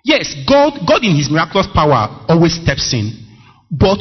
Yes, 0.04 0.34
God, 0.48 0.80
God 0.84 1.04
in 1.04 1.14
His 1.14 1.30
miraculous 1.30 1.68
power 1.72 2.24
always 2.28 2.60
steps 2.60 2.92
in, 2.92 3.12
but 3.70 4.00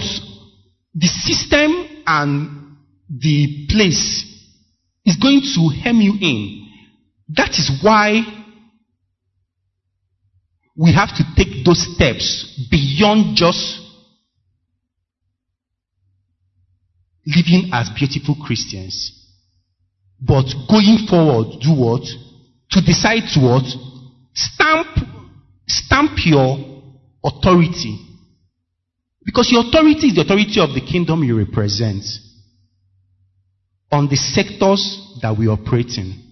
the 0.96 1.06
system 1.06 2.04
and 2.08 2.76
the 3.08 3.68
place 3.70 4.26
is 5.06 5.16
going 5.18 5.42
to 5.42 5.70
hem 5.80 6.02
you 6.02 6.14
in. 6.20 6.68
That 7.30 7.52
is 7.52 7.80
why 7.84 8.24
we 10.76 10.94
have 10.94 11.10
to 11.10 11.24
take 11.36 11.51
those 11.66 11.96
steps 11.96 12.68
beyond 12.70 13.36
just 13.36 13.80
living 17.26 17.70
as 17.74 17.90
beautiful 17.90 18.36
Christians. 18.46 19.18
But 20.20 20.46
going 20.70 21.08
forward, 21.10 21.62
do 21.62 21.74
what? 21.74 22.04
To 22.72 22.82
decide 22.82 23.24
to 23.34 23.40
what? 23.40 23.66
Stamp, 24.34 24.88
stamp 25.68 26.12
your 26.26 26.58
authority. 27.24 28.00
Because 29.24 29.52
your 29.52 29.66
authority 29.68 30.08
is 30.08 30.16
the 30.16 30.22
authority 30.22 30.60
of 30.60 30.74
the 30.74 30.82
kingdom 30.82 31.24
you 31.24 31.38
represent 31.38 32.04
on 33.92 34.08
the 34.08 34.16
sectors 34.16 35.18
that 35.22 35.36
we 35.38 35.48
operate 35.48 35.98
in. 35.98 36.31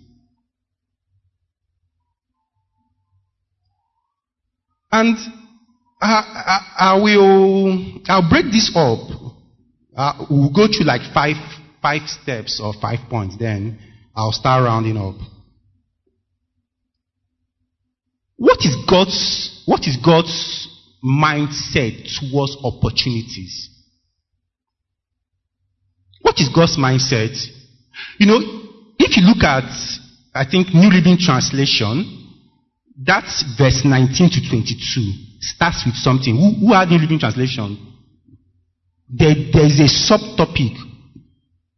And 4.91 5.17
I, 6.01 6.65
I, 6.79 6.91
I 6.91 7.01
will, 7.01 8.01
I'll 8.07 8.29
break 8.29 8.45
this 8.45 8.71
up. 8.75 8.99
Uh, 9.95 10.25
we'll 10.29 10.53
go 10.53 10.67
through 10.67 10.85
like 10.85 11.01
five, 11.13 11.35
five 11.81 12.07
steps 12.07 12.61
or 12.63 12.73
five 12.81 12.99
points. 13.09 13.37
Then 13.37 13.79
I'll 14.15 14.31
start 14.31 14.63
rounding 14.63 14.97
up. 14.97 15.15
What 18.37 18.59
is 18.59 18.75
God's, 18.89 19.63
what 19.65 19.81
is 19.81 19.97
God's 19.97 20.67
mindset 21.03 22.07
towards 22.19 22.55
opportunities? 22.63 23.69
What 26.21 26.35
is 26.39 26.49
God's 26.49 26.77
mindset? 26.77 27.35
You 28.17 28.27
know, 28.27 28.39
if 28.97 29.17
you 29.17 29.23
look 29.23 29.43
at, 29.43 29.69
I 30.33 30.45
think, 30.49 30.73
New 30.73 30.89
Living 30.89 31.17
Translation, 31.19 32.18
that's 33.01 33.43
verse 33.57 33.81
19 33.85 34.29
to 34.29 34.49
22 34.49 35.29
starts 35.39 35.83
with 35.85 35.95
something. 35.95 36.35
Who, 36.35 36.67
who 36.67 36.73
had 36.73 36.89
New 36.89 36.97
Living 36.97 37.19
Translation? 37.19 37.77
There, 39.07 39.33
there 39.53 39.65
is 39.65 39.79
a 39.79 39.87
subtopic. 39.87 40.75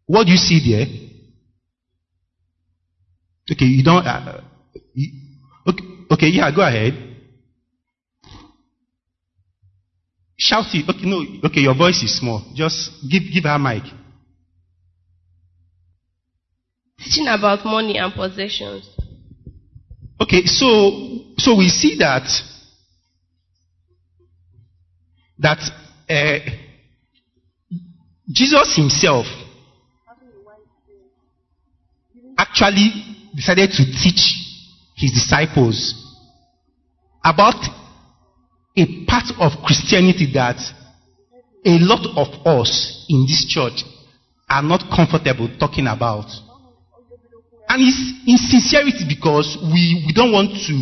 What 0.06 0.26
do 0.26 0.32
you 0.32 0.38
see 0.38 0.60
there? 0.72 0.88
Okay, 3.52 3.66
you 3.66 3.84
don't. 3.84 4.06
Uh, 4.06 4.42
okay, 5.68 5.84
okay, 6.12 6.28
yeah, 6.28 6.52
go 6.54 6.62
ahead. 6.62 6.94
Shout 10.38 10.66
it. 10.74 10.90
Okay, 10.90 11.06
no, 11.06 11.24
okay, 11.46 11.62
your 11.62 11.76
voice 11.76 12.02
is 12.02 12.18
small. 12.18 12.44
Just 12.56 12.92
give 13.10 13.24
give 13.32 13.44
her 13.44 13.60
mic. 13.60 13.84
Teaching 16.98 17.28
about 17.28 17.64
money 17.64 17.98
and 17.98 18.14
possessions. 18.14 18.90
Okay, 20.22 20.46
so 20.46 21.02
so 21.40 21.56
we 21.56 21.68
see 21.68 21.98
that 21.98 22.30
that 25.40 25.58
uh, 26.08 26.40
Jesus 28.30 28.76
himself 28.76 29.26
actually 32.38 32.92
decided 33.36 33.72
to 33.72 33.84
teach 33.84 34.22
his 34.96 35.12
disciples 35.12 35.96
about 37.26 37.56
a 38.78 39.06
part 39.08 39.26
of 39.40 39.64
Christianity 39.66 40.32
that 40.36 40.58
a 41.66 41.80
lot 41.80 42.06
of 42.16 42.46
us 42.46 43.08
in 43.10 43.26
this 43.26 43.48
church 43.50 43.84
are 44.48 44.62
not 44.62 44.84
comfortable 44.96 45.50
talking 45.60 45.88
about. 45.88 46.28
And 47.72 47.80
it's 47.88 47.96
in 48.28 48.36
sincerity 48.36 49.06
because 49.08 49.56
we, 49.72 50.04
we 50.06 50.12
don't 50.12 50.34
want 50.34 50.52
to 50.68 50.76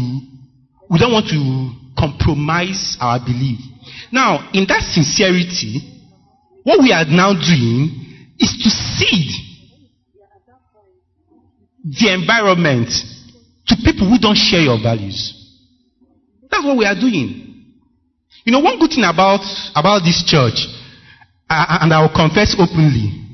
we 0.89 0.97
don't 0.97 1.13
want 1.13 1.29
to 1.29 1.69
compromise 1.95 2.97
our 2.99 3.19
belief. 3.19 3.59
Now, 4.11 4.49
in 4.53 4.65
that 4.67 4.81
sincerity, 4.81 5.85
what 6.63 6.81
we 6.81 6.91
are 6.91 7.05
now 7.05 7.33
doing 7.33 8.33
is 8.39 8.57
to 8.63 8.69
seed 8.71 9.29
the 11.83 12.13
environment 12.13 12.89
to 13.67 13.75
people 13.85 14.09
who 14.09 14.17
don't 14.17 14.35
share 14.35 14.61
your 14.61 14.81
values. 14.81 15.35
That's 16.49 16.65
what 16.65 16.75
we 16.75 16.85
are 16.85 16.95
doing. 16.95 17.75
You 18.45 18.51
know, 18.51 18.61
one 18.61 18.79
good 18.79 18.89
thing 18.89 19.03
about, 19.03 19.45
about 19.75 20.01
this 20.03 20.23
church, 20.25 20.65
uh, 21.49 21.77
and 21.81 21.93
I 21.93 22.01
will 22.01 22.09
confess 22.09 22.55
openly, 22.57 23.28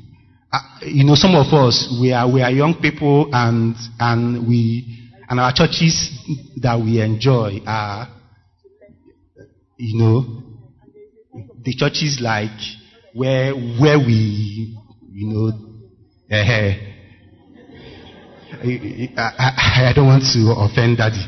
uh, 0.52 0.58
you 0.82 1.04
know, 1.04 1.14
some 1.14 1.34
of 1.34 1.52
us, 1.52 1.96
we 2.00 2.12
are, 2.12 2.30
we 2.30 2.42
are 2.42 2.50
young 2.50 2.74
people 2.80 3.28
and, 3.32 3.74
and 3.98 4.46
we, 4.46 5.10
and 5.28 5.40
our 5.40 5.52
churches 5.52 6.10
that 6.56 6.78
we 6.78 7.00
enjoy 7.00 7.60
are, 7.66 8.08
you 9.76 9.98
know, 9.98 10.42
the 11.62 11.74
churches 11.74 12.20
like 12.20 12.50
where, 13.12 13.52
where 13.52 13.98
we, 13.98 14.76
you 15.10 15.26
know, 15.26 15.48
uh, 16.30 16.34
I, 18.54 19.16
I, 19.16 19.88
I, 19.90 19.92
don't 19.94 20.06
want 20.06 20.22
to 20.32 20.54
offend 20.56 20.98
daddy. 20.98 21.24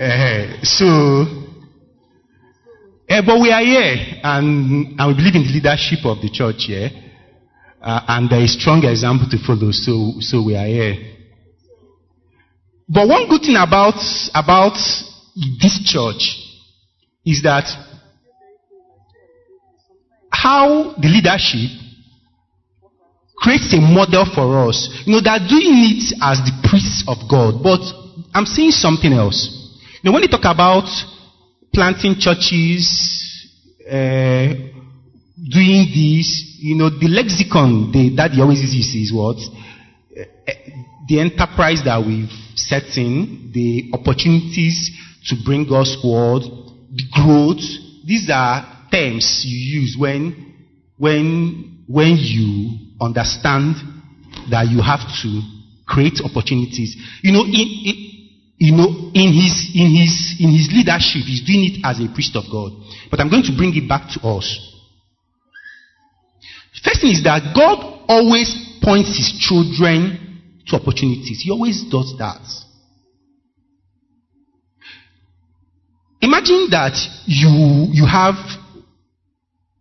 Uh, 0.00 0.62
so, 0.62 0.86
uh, 3.08 3.22
but 3.26 3.40
we 3.40 3.50
are 3.50 3.62
here 3.62 4.20
and, 4.22 4.98
and 4.98 5.08
we 5.08 5.14
believe 5.14 5.34
in 5.34 5.42
the 5.42 5.52
leadership 5.52 6.04
of 6.04 6.22
the 6.22 6.30
church 6.30 6.64
here. 6.66 7.01
Uh, 7.82 8.00
and 8.08 8.30
is 8.30 8.54
strong 8.54 8.84
example 8.84 9.28
to 9.28 9.38
follow, 9.44 9.72
so, 9.72 10.14
so 10.20 10.42
we 10.44 10.54
are 10.54 10.66
here. 10.66 10.94
But 12.88 13.08
one 13.08 13.28
good 13.28 13.42
thing 13.42 13.56
about, 13.56 13.98
about 14.34 14.78
this 15.60 15.80
church 15.84 16.38
is 17.24 17.42
that 17.42 17.66
how 20.30 20.94
the 20.94 21.08
leadership 21.08 21.70
creates 23.36 23.74
a 23.74 23.80
model 23.80 24.26
for 24.32 24.68
us. 24.68 24.88
You 25.04 25.14
know, 25.14 25.20
they're 25.20 25.42
doing 25.48 25.74
it 25.90 26.14
as 26.22 26.38
the 26.38 26.54
priests 26.68 27.02
of 27.08 27.18
God, 27.28 27.62
but 27.64 27.80
I'm 28.32 28.46
saying 28.46 28.70
something 28.70 29.12
else. 29.12 29.50
You 30.02 30.10
know, 30.10 30.12
when 30.12 30.22
they 30.22 30.28
talk 30.28 30.44
about 30.44 30.86
planting 31.74 32.14
churches, 32.18 32.86
uh, 33.90 34.54
doing 35.42 35.90
this, 35.90 36.56
you 36.58 36.76
know, 36.76 36.90
the 36.90 37.08
lexicon 37.08 37.90
that 38.16 38.30
he 38.30 38.40
always 38.40 38.60
uses 38.62 38.94
is 38.94 39.12
what? 39.12 39.36
Uh, 40.14 40.52
the 41.08 41.20
enterprise 41.20 41.82
that 41.84 41.98
we've 41.98 42.30
set 42.54 42.96
in, 42.96 43.50
the 43.52 43.90
opportunities 43.92 44.90
to 45.26 45.36
bring 45.44 45.66
God's 45.68 45.96
word, 46.04 46.42
the 46.94 47.04
growth. 47.10 47.62
These 48.06 48.30
are 48.30 48.86
terms 48.90 49.42
you 49.44 49.80
use 49.80 49.96
when, 49.98 50.54
when, 50.96 51.84
when 51.88 52.16
you 52.16 52.94
understand 53.00 53.76
that 54.50 54.68
you 54.70 54.80
have 54.80 55.02
to 55.22 55.42
create 55.86 56.22
opportunities. 56.22 56.96
You 57.22 57.32
know, 57.32 57.44
in, 57.44 57.66
in, 57.82 57.96
you 58.58 58.72
know, 58.76 59.10
in 59.12 59.32
his, 59.34 59.74
in 59.74 59.90
his, 59.90 60.36
in 60.38 60.50
his 60.54 60.70
leadership, 60.70 61.26
he's 61.26 61.42
doing 61.42 61.66
it 61.66 61.80
as 61.84 61.98
a 61.98 62.06
priest 62.14 62.36
of 62.36 62.44
God. 62.50 62.70
But 63.10 63.18
I'm 63.18 63.28
going 63.28 63.42
to 63.42 63.56
bring 63.56 63.74
it 63.74 63.88
back 63.88 64.08
to 64.14 64.20
us. 64.28 64.71
First 66.84 67.00
thing 67.00 67.12
is 67.12 67.22
that 67.24 67.54
God 67.54 68.04
always 68.08 68.78
points 68.82 69.16
his 69.16 69.38
children 69.38 70.40
to 70.66 70.76
opportunities. 70.76 71.42
He 71.44 71.50
always 71.50 71.84
does 71.90 72.14
that. 72.18 72.42
Imagine 76.20 76.68
that 76.70 76.94
you, 77.26 77.88
you 77.92 78.06
have 78.06 78.34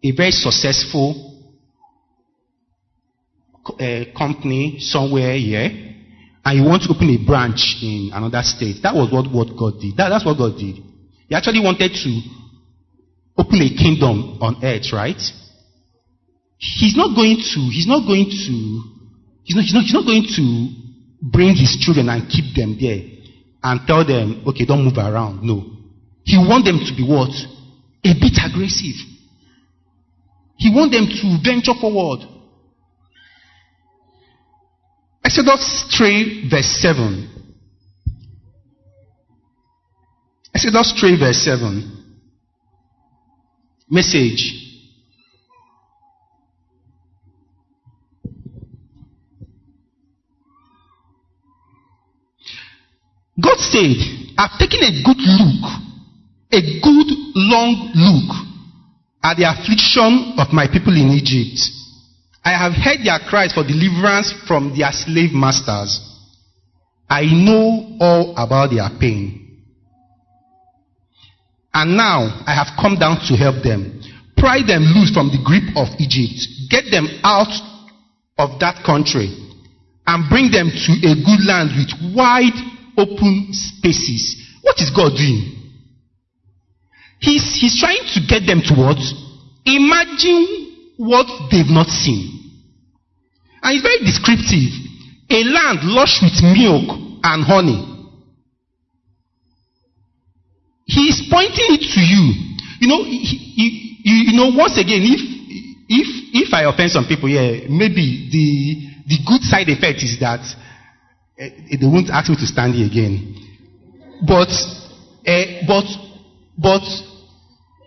a 0.04 0.12
very 0.12 0.32
successful 0.32 1.40
uh, 3.80 4.06
company 4.18 4.78
somewhere 4.80 5.36
here 5.36 5.92
and 6.44 6.58
you 6.58 6.66
want 6.66 6.82
to 6.84 6.90
open 6.94 7.10
a 7.10 7.24
branch 7.26 7.78
in 7.82 8.10
another 8.14 8.42
state. 8.42 8.82
That 8.82 8.96
was 8.96 9.12
what, 9.12 9.32
what 9.32 9.56
God 9.58 9.80
did. 9.80 9.98
That, 9.98 10.10
that's 10.10 10.26
what 10.26 10.38
God 10.38 10.58
did. 10.58 10.78
He 11.30 11.36
actually 11.36 11.62
wanted 11.62 11.94
to 11.94 12.22
open 13.38 13.62
a 13.62 13.70
kingdom 13.78 14.42
on 14.42 14.66
earth, 14.66 14.92
right? 14.92 15.22
He's 16.62 16.95
not 16.95 17.15
going 17.15 17.38
to, 17.38 17.60
he's 17.74 17.88
not 17.88 18.06
going 18.06 18.26
to, 18.26 18.54
he's 19.43 19.56
not, 19.56 19.63
he's 19.65 19.74
not, 19.74 19.82
he's 19.82 19.93
not 19.93 20.06
going 20.06 20.26
to 20.30 20.45
bring 21.34 21.56
his 21.56 21.76
children 21.82 22.08
and 22.08 22.30
keep 22.30 22.56
them 22.56 22.78
there 22.80 23.02
and 23.63 23.82
tell 23.88 24.06
them, 24.06 24.43
okay, 24.45 24.65
don't 24.65 24.86
move 24.86 24.97
around. 24.97 25.41
No. 25.41 25.65
He 26.24 26.38
wants 26.38 26.69
them 26.69 26.78
to 26.78 26.93
be 26.95 27.02
what? 27.02 27.34
A 28.06 28.13
bit 28.13 28.38
aggressive. 28.45 28.93
He 30.58 30.69
wants 30.69 30.95
them 30.95 31.08
to 31.10 31.38
venture 31.43 31.74
forward. 31.82 32.28
Exodus 35.26 35.86
3, 35.97 36.47
verse 36.47 36.78
7. 36.80 37.28
Exodus 40.54 40.93
3, 41.00 41.19
verse 41.19 41.43
7. 41.43 42.15
Message. 43.89 44.61
God 53.42 53.58
said, 53.60 53.98
I've 54.38 54.58
taken 54.60 54.82
a 54.84 54.94
good 55.04 55.18
look, 55.18 55.64
a 56.52 56.62
good 56.82 57.10
long 57.36 57.92
look 57.96 58.30
at 59.24 59.38
the 59.38 59.50
affliction 59.50 60.36
of 60.38 60.54
my 60.54 60.68
people 60.68 60.94
in 60.94 61.10
Egypt. 61.10 61.60
I 62.44 62.52
have 62.52 62.74
heard 62.74 63.06
their 63.06 63.20
cries 63.30 63.54
for 63.54 63.64
deliverance 63.64 64.34
from 64.48 64.78
their 64.78 64.92
slave 64.92 65.32
masters. 65.34 66.00
I 67.10 67.26
know 67.26 67.98
all 68.00 68.34
about 68.38 68.72
their 68.72 68.90
pain. 69.00 69.42
And 71.74 71.96
now 71.96 72.44
I 72.46 72.54
have 72.56 72.76
come 72.80 72.98
down 72.98 73.18
to 73.28 73.36
help 73.36 73.64
them. 73.64 74.02
Pry 74.38 74.60
them 74.66 74.82
loose 74.82 75.14
from 75.14 75.30
the 75.30 75.40
grip 75.46 75.64
of 75.78 75.88
Egypt. 76.00 76.42
Get 76.70 76.90
them 76.90 77.08
out 77.24 77.52
of 78.38 78.60
that 78.60 78.84
country 78.84 79.30
and 80.08 80.30
bring 80.30 80.50
them 80.52 80.68
to 80.68 80.92
a 81.06 81.14
good 81.14 81.46
land 81.46 81.72
with 81.78 82.16
wide 82.16 82.58
open 83.02 83.50
spaces. 83.52 84.38
What 84.62 84.78
is 84.80 84.92
God 84.94 85.18
doing? 85.18 85.58
He's, 87.20 87.58
he's 87.60 87.80
trying 87.80 88.06
to 88.14 88.20
get 88.28 88.46
them 88.46 88.62
to 88.66 88.74
what? 88.74 88.98
Imagine 89.66 90.94
what 90.98 91.26
they've 91.52 91.70
not 91.70 91.88
seen. 91.88 92.42
And 93.62 93.78
it's 93.78 93.86
very 93.86 94.00
descriptive. 94.06 94.74
A 95.30 95.44
land 95.46 95.80
lush 95.84 96.22
with 96.22 96.42
milk 96.42 96.90
and 97.24 97.44
honey. 97.46 97.88
He 100.86 101.08
is 101.08 101.24
pointing 101.32 101.78
it 101.78 101.86
to 101.94 102.02
you. 102.02 102.24
You 102.82 102.88
know, 102.88 103.04
he, 103.04 103.20
he, 103.20 103.98
you, 104.04 104.16
you 104.32 104.38
know, 104.38 104.52
once 104.58 104.78
again, 104.78 105.02
if 105.06 105.22
if 105.88 106.08
if 106.34 106.54
I 106.54 106.64
offend 106.64 106.92
some 106.92 107.06
people, 107.06 107.30
yeah, 107.30 107.68
maybe 107.70 108.28
the 108.32 108.92
the 109.08 109.18
good 109.26 109.42
side 109.42 109.70
effect 109.70 110.04
is 110.04 110.20
that 110.20 110.42
uh, 111.42 111.50
they 111.70 111.88
won't 111.88 112.10
ask 112.10 112.30
me 112.30 112.36
to 112.36 112.46
stand 112.46 112.76
here 112.76 112.86
again. 112.86 113.36
But 114.28 114.50
uh, 115.26 115.46
but 115.68 115.86
but 116.58 116.84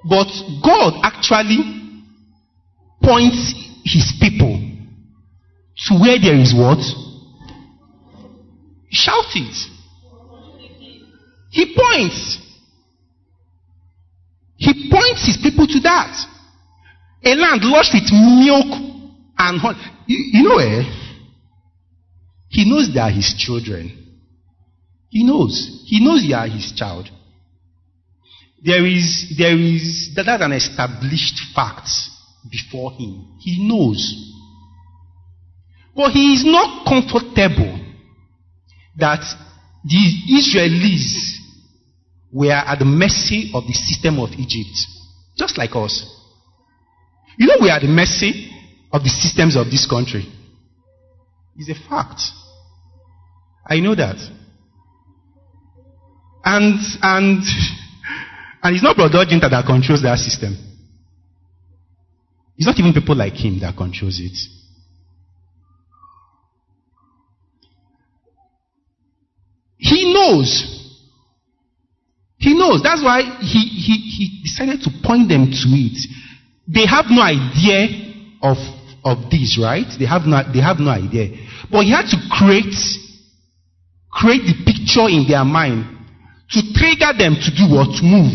but 0.08 0.28
God 0.62 1.00
actually 1.02 1.60
points 3.02 3.54
His 3.84 4.12
people 4.20 4.58
to 5.86 5.94
where 6.00 6.18
there 6.18 6.36
is 6.36 6.54
what? 6.54 6.78
Shout 8.90 9.24
it. 9.34 9.70
He 11.50 11.76
points. 11.76 12.38
He 14.56 14.90
points 14.90 15.26
his 15.26 15.36
people 15.42 15.66
to 15.66 15.80
that. 15.80 16.14
A 17.24 17.34
land 17.34 17.62
lush 17.64 17.92
with 17.92 18.10
milk 18.12 18.66
and 19.38 19.60
honey. 19.60 19.78
You, 20.06 20.18
you 20.32 20.48
know, 20.48 20.58
eh? 20.58 21.03
He 22.54 22.70
knows 22.70 22.94
they 22.94 23.00
are 23.00 23.10
his 23.10 23.34
children. 23.36 23.90
He 25.10 25.24
knows. 25.24 25.82
He 25.86 25.98
knows 25.98 26.22
you 26.22 26.36
are 26.36 26.46
his 26.46 26.70
child. 26.76 27.10
There 28.62 28.86
is, 28.86 29.34
there 29.36 29.58
is, 29.58 30.12
that, 30.14 30.26
that's 30.26 30.42
an 30.42 30.52
established 30.52 31.34
fact 31.52 31.88
before 32.48 32.92
him. 32.92 33.38
He 33.40 33.66
knows. 33.68 33.98
But 35.96 36.12
he 36.12 36.34
is 36.34 36.44
not 36.44 36.86
comfortable 36.86 37.80
that 38.98 39.24
the 39.84 40.04
Israelis 40.30 41.34
were 42.32 42.52
at 42.52 42.78
the 42.78 42.84
mercy 42.84 43.50
of 43.52 43.66
the 43.66 43.72
system 43.72 44.20
of 44.20 44.30
Egypt, 44.38 44.78
just 45.36 45.58
like 45.58 45.74
us. 45.74 46.06
You 47.36 47.48
know, 47.48 47.56
we 47.60 47.68
are 47.68 47.78
at 47.78 47.82
the 47.82 47.88
mercy 47.88 48.48
of 48.92 49.02
the 49.02 49.10
systems 49.10 49.56
of 49.56 49.66
this 49.72 49.90
country. 49.90 50.24
It's 51.56 51.68
a 51.68 51.88
fact. 51.88 52.20
I 53.66 53.80
know 53.80 53.94
that. 53.94 54.16
And, 56.44 56.78
and, 57.02 57.42
and 58.62 58.74
it's 58.74 58.82
not 58.82 58.96
Brother 58.96 59.24
Jinta 59.24 59.50
that 59.50 59.64
controls 59.66 60.02
that 60.02 60.18
system. 60.18 60.56
It's 62.56 62.66
not 62.66 62.78
even 62.78 62.92
people 62.92 63.16
like 63.16 63.32
him 63.32 63.60
that 63.60 63.76
controls 63.76 64.20
it. 64.20 64.36
He 69.78 70.12
knows. 70.12 70.80
He 72.38 72.54
knows. 72.54 72.82
That's 72.82 73.02
why 73.02 73.22
he, 73.40 73.58
he, 73.58 73.96
he 73.96 74.42
decided 74.42 74.82
to 74.82 74.90
point 75.02 75.28
them 75.28 75.46
to 75.46 75.68
it. 75.72 75.98
They 76.68 76.86
have 76.86 77.06
no 77.08 77.22
idea 77.22 77.88
of, 78.42 78.56
of 79.04 79.30
this, 79.30 79.58
right? 79.60 79.86
They 79.98 80.06
have, 80.06 80.22
no, 80.22 80.42
they 80.52 80.60
have 80.60 80.78
no 80.78 80.90
idea. 80.90 81.36
But 81.70 81.84
he 81.84 81.90
had 81.90 82.06
to 82.10 82.16
create, 82.30 82.72
create 84.14 84.46
the 84.46 84.54
picture 84.64 85.08
in 85.10 85.26
their 85.28 85.44
mind 85.44 85.84
to 86.50 86.60
trigger 86.72 87.12
them 87.18 87.34
to 87.34 87.50
do 87.50 87.66
what? 87.74 87.90
To 87.98 88.02
move. 88.02 88.32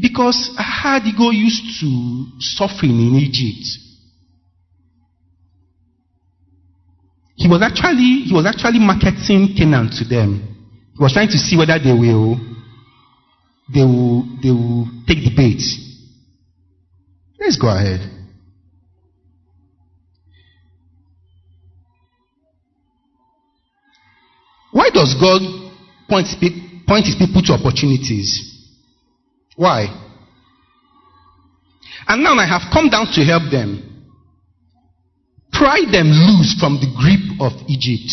Because 0.00 0.54
Hadigo 0.56 1.34
used 1.34 1.80
to 1.80 2.26
suffering 2.38 2.96
in 2.96 3.16
Egypt. 3.16 3.66
He 7.34 7.48
was 7.48 7.62
actually, 7.62 8.24
he 8.26 8.32
was 8.32 8.46
actually 8.46 8.78
marketing 8.78 9.54
Canaan 9.56 9.90
to 9.98 10.04
them. 10.04 10.56
He 10.96 11.02
was 11.02 11.12
trying 11.12 11.28
to 11.28 11.38
see 11.38 11.56
whether 11.56 11.78
they 11.78 11.92
will, 11.92 12.36
they 13.72 13.84
will, 13.84 14.24
they 14.42 14.50
will 14.50 14.88
take 15.06 15.22
the 15.22 15.32
bait. 15.36 15.62
Let's 17.38 17.56
go 17.56 17.68
ahead. 17.68 18.17
Why 24.70 24.90
does 24.90 25.14
God 25.20 25.40
point, 26.08 26.26
point 26.86 27.06
his 27.06 27.16
people 27.16 27.42
to 27.42 27.52
opportunities? 27.54 28.56
Why? 29.56 29.86
And 32.06 32.22
now 32.22 32.34
I 32.34 32.46
have 32.46 32.72
come 32.72 32.88
down 32.88 33.06
to 33.12 33.24
help 33.24 33.50
them 33.50 33.88
pry 35.52 35.82
them 35.90 36.06
loose 36.06 36.56
from 36.60 36.78
the 36.78 36.86
grip 36.94 37.40
of 37.40 37.52
Egypt. 37.68 38.12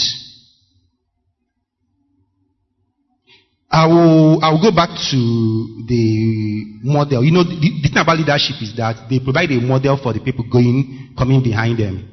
I 3.69 3.87
will, 3.87 4.43
I 4.43 4.51
will 4.51 4.61
go 4.61 4.71
back 4.71 4.89
to 5.11 5.19
the 5.85 6.79
model. 6.81 7.23
You 7.23 7.31
know, 7.31 7.43
the, 7.43 7.59
the 7.59 7.89
thing 7.89 8.01
about 8.01 8.17
leadership 8.17 8.55
is 8.61 8.75
that 8.77 9.07
they 9.09 9.19
provide 9.19 9.51
a 9.51 9.59
model 9.59 9.97
for 10.01 10.13
the 10.13 10.21
people 10.21 10.45
going, 10.49 11.13
coming 11.17 11.43
behind 11.43 11.77
them. 11.77 12.09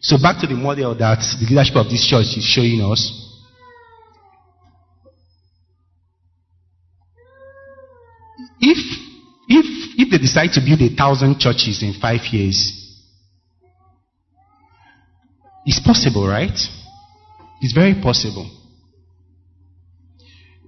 So 0.00 0.16
back 0.16 0.40
to 0.40 0.46
the 0.46 0.54
model 0.54 0.94
that 0.96 1.20
the 1.38 1.46
leadership 1.46 1.76
of 1.76 1.86
this 1.90 2.06
church 2.06 2.32
is 2.36 2.44
showing 2.44 2.80
us. 2.80 3.25
If, 8.60 8.78
if, 9.48 9.66
if 9.98 10.10
they 10.10 10.18
decide 10.18 10.52
to 10.54 10.60
build 10.60 10.80
a 10.80 10.94
thousand 10.94 11.38
churches 11.38 11.82
in 11.82 11.94
five 12.00 12.20
years, 12.32 12.84
it's 15.64 15.80
possible, 15.80 16.26
right? 16.26 16.56
It's 17.60 17.72
very 17.74 17.94
possible. 18.00 18.50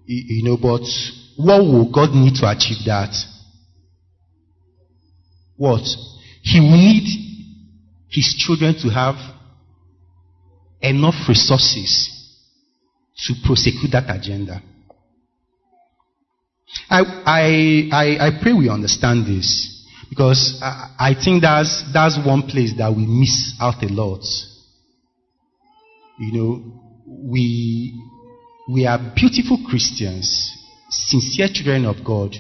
You 0.07 0.43
know, 0.43 0.57
but 0.57 0.83
what 1.37 1.61
will 1.61 1.91
God 1.93 2.15
need 2.15 2.35
to 2.37 2.51
achieve 2.51 2.85
that? 2.87 3.15
What? 5.57 5.83
He 6.43 6.61
will 6.61 6.71
need 6.71 7.07
his 8.11 8.35
children 8.39 8.75
to 8.83 8.89
have 8.89 9.17
enough 10.81 11.29
resources 11.29 12.15
to 13.27 13.35
prosecute 13.45 13.93
that 13.93 14.09
agenda. 14.09 14.63
I, 16.91 17.01
I, 17.27 17.89
I, 17.93 18.27
I 18.27 18.31
pray 18.43 18.53
we 18.53 18.69
understand 18.69 19.27
this 19.27 19.87
because 20.09 20.59
I, 20.63 20.95
I 20.99 21.15
think 21.15 21.43
that's, 21.43 21.85
that's 21.93 22.19
one 22.25 22.43
place 22.43 22.73
that 22.79 22.95
we 22.95 23.07
miss 23.07 23.55
out 23.61 23.83
a 23.83 23.89
lot. 23.89 24.25
You 26.19 26.33
know, 26.33 26.63
we, 27.07 27.95
we 28.69 28.87
are 28.87 28.99
beautiful 29.15 29.59
Christians, 29.69 30.53
sincere 30.91 31.49
children 31.53 31.85
of 31.85 32.05
God, 32.05 32.35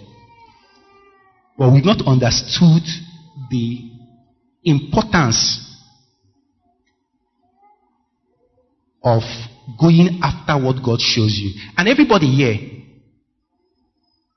but 1.56 1.72
we've 1.72 1.84
not 1.84 2.06
understood 2.06 2.82
the 3.50 3.90
importance 4.64 5.64
of 9.02 9.22
going 9.80 10.20
after 10.22 10.62
what 10.62 10.82
God 10.84 11.00
shows 11.00 11.38
you. 11.38 11.60
And 11.76 11.88
everybody 11.88 12.26
here, 12.26 12.77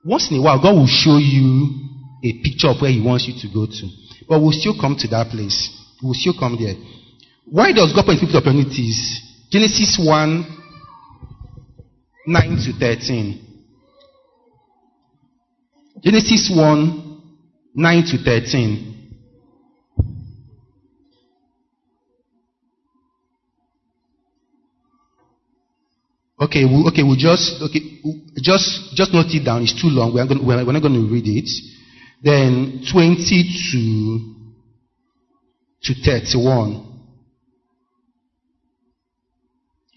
once 0.04 0.30
in 0.32 0.38
a 0.38 0.42
while, 0.42 0.62
God 0.62 0.74
will 0.76 0.88
show 0.88 1.18
you 1.18 1.70
a 2.24 2.34
picture 2.44 2.70
of 2.70 2.82
where 2.82 2.92
He 2.92 3.02
wants 3.02 3.28
you 3.28 3.34
to 3.42 3.54
go 3.54 3.66
to. 3.66 3.86
But 4.28 4.42
we'll 4.42 4.52
still 4.52 4.80
come 4.80 4.96
to 4.98 5.08
that 5.10 5.30
place. 5.30 5.70
We'll 6.02 6.14
still 6.14 6.34
come 6.38 6.58
there. 6.60 6.76
Why 7.46 7.72
does 7.72 7.94
God 7.94 8.06
point 8.06 8.20
people 8.20 8.38
opportunities? 8.38 9.22
Genesis 9.52 10.00
1 10.02 10.58
9 12.28 12.50
to 12.66 12.74
13. 12.80 13.48
Genesis 16.04 16.52
1 16.56 17.22
9 17.76 18.04
to 18.06 18.18
13. 18.24 18.91
Okay, 26.42 26.66
we, 26.66 26.84
okay, 26.90 27.04
we'll 27.04 27.16
just 27.16 27.62
okay, 27.62 28.02
just 28.42 28.96
just 28.96 29.14
note 29.14 29.30
it 29.30 29.46
down. 29.46 29.62
It's 29.62 29.80
too 29.80 29.90
long. 29.90 30.14
We're, 30.14 30.26
going, 30.26 30.44
we're 30.46 30.58
not 30.58 30.82
going 30.82 30.98
to 30.98 31.08
read 31.14 31.28
it. 31.28 31.50
Then 32.24 32.82
20 32.92 33.16
to 33.72 34.34
to 35.84 35.94
31. 36.04 36.88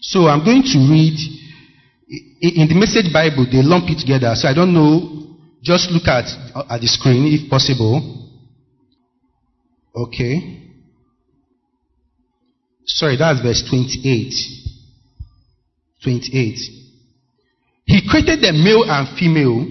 So 0.01 0.27
I'm 0.27 0.45
going 0.45 0.61
to 0.61 0.77
read 0.91 1.17
in 2.41 2.67
the 2.67 2.75
message 2.75 3.11
Bible, 3.11 3.47
they 3.51 3.63
lump 3.63 3.89
it 3.89 3.99
together. 3.99 4.33
So 4.35 4.47
I 4.47 4.53
don't 4.53 4.73
know. 4.73 5.37
Just 5.63 5.89
look 5.89 6.07
at, 6.07 6.25
at 6.69 6.79
the 6.79 6.87
screen 6.87 7.25
if 7.25 7.49
possible. 7.49 8.29
Okay. 9.95 10.61
Sorry, 12.85 13.17
that's 13.17 13.41
verse 13.41 13.63
28. 13.67 14.64
28. 16.05 16.59
He 17.85 18.09
created 18.09 18.41
the 18.41 18.53
male 18.53 18.85
and 18.87 19.17
female 19.17 19.65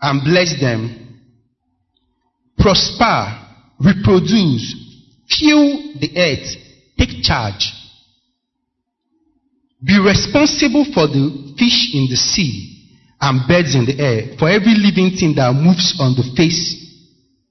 and 0.00 0.24
blessed 0.24 0.60
them. 0.60 1.20
Prosper, 2.56 3.46
reproduce, 3.80 4.74
fill 5.28 5.98
the 5.98 6.10
earth, 6.16 6.56
take 6.98 7.22
charge. 7.22 7.72
Be 9.84 9.98
responsible 9.98 10.84
for 10.94 11.06
the 11.06 11.54
fish 11.58 11.94
in 11.94 12.06
the 12.08 12.16
sea 12.16 12.72
and 13.20 13.46
birds 13.48 13.74
in 13.74 13.86
the 13.86 13.98
air, 13.98 14.36
for 14.38 14.48
every 14.48 14.74
living 14.74 15.16
thing 15.18 15.34
that 15.34 15.52
moves 15.52 15.96
on 16.00 16.14
the 16.14 16.32
face 16.36 16.74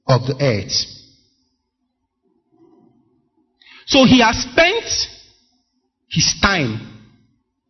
of 0.07 0.21
the 0.25 0.35
earth. 0.41 0.73
So 3.87 4.05
he 4.05 4.21
has 4.21 4.37
spent 4.37 4.85
his 6.09 6.35
time 6.41 6.94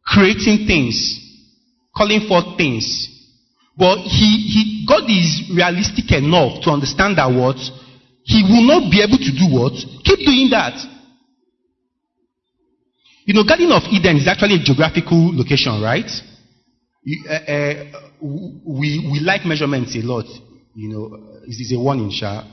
creating 0.05 0.67
things, 0.67 1.19
calling 1.95 2.27
forth 2.27 2.57
things. 2.57 3.09
But 3.77 3.97
he, 3.99 4.29
he, 4.47 4.85
God 4.87 5.03
is 5.09 5.51
realistic 5.53 6.11
enough 6.11 6.63
to 6.63 6.69
understand 6.69 7.17
that 7.17 7.27
what? 7.27 7.57
He 8.23 8.41
will 8.43 8.63
not 8.63 8.89
be 8.89 9.01
able 9.01 9.17
to 9.17 9.31
do 9.31 9.53
what? 9.53 9.73
Keep 10.03 10.19
doing 10.25 10.49
that. 10.51 10.73
You 13.25 13.33
know, 13.33 13.43
Garden 13.43 13.71
of 13.71 13.83
Eden 13.91 14.17
is 14.17 14.27
actually 14.27 14.55
a 14.55 14.63
geographical 14.63 15.35
location, 15.35 15.81
right? 15.81 16.09
You, 17.03 17.25
uh, 17.27 17.33
uh, 17.33 17.83
we, 18.21 19.09
we 19.11 19.19
like 19.19 19.45
measurements 19.45 19.95
a 19.95 19.99
lot. 19.99 20.25
You 20.75 20.89
know, 20.89 21.41
it 21.43 21.59
is 21.59 21.73
a 21.75 21.79
one 21.79 21.99
in 21.99 22.11
Sha, 22.11 22.43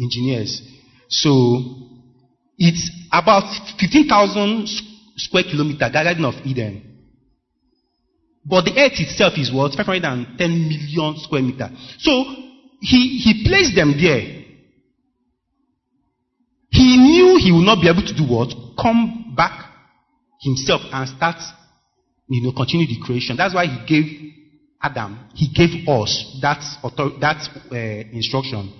engineers. 0.00 0.62
So, 1.08 1.82
it's 2.58 2.90
about 3.12 3.44
15,000 3.78 4.68
square 5.16 5.44
kilometer, 5.44 5.88
Garden 5.92 6.24
of 6.24 6.34
Eden. 6.44 6.91
But 8.44 8.64
the 8.64 8.72
earth 8.72 8.98
itself 8.98 9.34
is 9.36 9.52
what? 9.52 9.74
510 9.74 10.36
million 10.68 11.14
square 11.18 11.42
meter. 11.42 11.70
So, 11.98 12.24
he, 12.80 13.18
he 13.22 13.46
placed 13.46 13.76
them 13.76 13.94
there. 14.00 14.42
He 16.70 16.96
knew 16.96 17.38
he 17.38 17.52
would 17.52 17.64
not 17.64 17.80
be 17.80 17.88
able 17.88 18.02
to 18.02 18.14
do 18.14 18.24
what? 18.24 18.52
Come 18.80 19.34
back 19.36 19.70
himself 20.40 20.80
and 20.92 21.08
start, 21.08 21.36
you 22.28 22.42
know, 22.42 22.52
continue 22.52 22.86
the 22.86 22.98
creation. 23.04 23.36
That's 23.36 23.54
why 23.54 23.66
he 23.66 23.86
gave 23.86 24.32
Adam, 24.82 25.28
he 25.34 25.46
gave 25.54 25.88
us 25.88 26.38
that, 26.42 26.58
author- 26.82 27.16
that 27.20 27.48
uh, 27.70 27.76
instruction. 28.12 28.72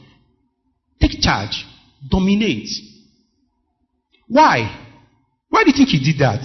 Take 1.00 1.20
charge, 1.20 1.64
dominate. 2.10 2.68
Why? 4.26 4.88
Why 5.48 5.62
do 5.62 5.70
you 5.70 5.76
think 5.76 5.90
he 5.90 6.12
did 6.12 6.20
that? 6.20 6.40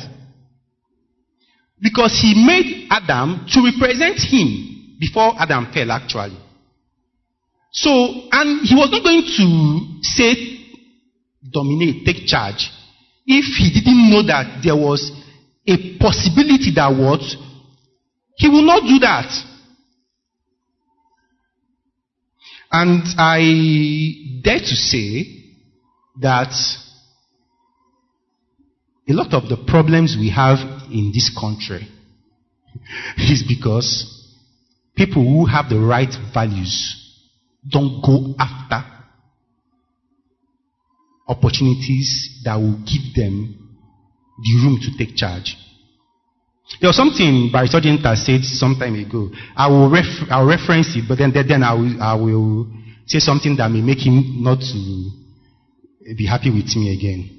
Because 1.81 2.19
he 2.21 2.33
made 2.33 2.87
Adam 2.89 3.45
to 3.49 3.61
represent 3.63 4.17
him 4.19 4.97
before 4.99 5.33
Adam 5.37 5.71
fell, 5.71 5.91
actually. 5.91 6.37
So, 7.71 7.91
and 8.31 8.65
he 8.67 8.73
was 8.75 8.89
not 8.91 9.03
going 9.03 9.21
to 9.21 9.99
say, 10.01 10.33
dominate, 11.51 12.05
take 12.05 12.25
charge, 12.25 12.71
if 13.27 13.45
he 13.57 13.69
didn't 13.79 14.09
know 14.09 14.23
that 14.25 14.61
there 14.63 14.75
was 14.75 15.11
a 15.67 15.97
possibility 15.99 16.71
that 16.75 16.89
what, 16.89 17.21
he 18.35 18.47
will 18.47 18.63
not 18.63 18.83
do 18.83 18.99
that. 18.99 19.29
And 22.71 23.03
I 23.17 24.41
dare 24.41 24.59
to 24.59 24.75
say 24.75 25.25
that 26.21 26.53
a 29.09 29.13
lot 29.13 29.33
of 29.33 29.49
the 29.49 29.57
problems 29.67 30.17
we 30.19 30.29
have 30.29 30.57
in 30.91 31.11
this 31.13 31.31
country 31.39 31.87
is 33.17 33.43
because 33.47 34.13
people 34.95 35.23
who 35.23 35.45
have 35.45 35.69
the 35.69 35.79
right 35.79 36.13
values 36.33 36.95
don't 37.69 38.01
go 38.01 38.33
after 38.39 38.83
opportunities 41.27 42.41
that 42.43 42.55
will 42.55 42.77
give 42.85 43.13
them 43.15 43.53
the 44.43 44.53
room 44.63 44.79
to 44.81 44.97
take 44.97 45.15
charge. 45.15 45.57
There 46.81 46.89
was 46.89 46.95
something 46.95 47.49
by 47.51 47.59
Barry 47.59 47.67
Sargent 47.67 48.01
said 48.17 48.43
some 48.43 48.75
time 48.79 48.95
ago. 48.95 49.29
I 49.55 49.67
will, 49.67 49.89
ref- 49.89 50.29
I 50.29 50.41
will 50.41 50.49
reference 50.49 50.95
it, 50.95 51.05
but 51.07 51.17
then, 51.17 51.31
then 51.33 51.63
I, 51.63 51.73
will, 51.73 52.01
I 52.01 52.13
will 52.15 52.67
say 53.05 53.19
something 53.19 53.55
that 53.57 53.69
may 53.71 53.81
make 53.81 54.05
him 54.05 54.43
not 54.43 54.59
to 54.59 55.11
be 56.15 56.25
happy 56.25 56.49
with 56.49 56.67
me 56.75 56.93
again. 56.95 57.36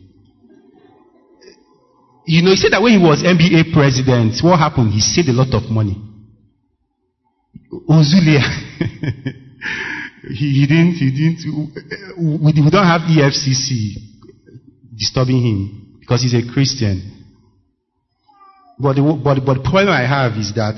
You 2.29 2.43
know, 2.43 2.51
he 2.51 2.57
said 2.57 2.73
that 2.73 2.83
when 2.83 2.93
he 2.93 2.99
was 2.99 3.23
NBA 3.25 3.73
president, 3.73 4.37
what 4.45 4.59
happened? 4.59 4.93
He 4.93 5.01
saved 5.01 5.31
a 5.31 5.33
lot 5.33 5.49
of 5.55 5.71
money. 5.71 5.97
Ozulia. 7.89 8.45
he, 10.37 10.61
he, 10.61 10.67
didn't, 10.69 11.01
he 11.01 11.09
didn't, 11.09 11.41
we, 12.21 12.53
we 12.53 12.71
don't 12.71 12.85
have 12.85 13.09
EFCC 13.09 13.97
disturbing 14.95 15.41
him 15.41 15.97
because 16.01 16.21
he's 16.21 16.35
a 16.35 16.45
Christian. 16.53 17.01
But 18.79 18.97
the, 18.97 19.21
but, 19.25 19.41
but 19.41 19.55
the 19.55 19.63
problem 19.65 19.89
I 19.89 20.05
have 20.05 20.37
is 20.37 20.53
that 20.55 20.77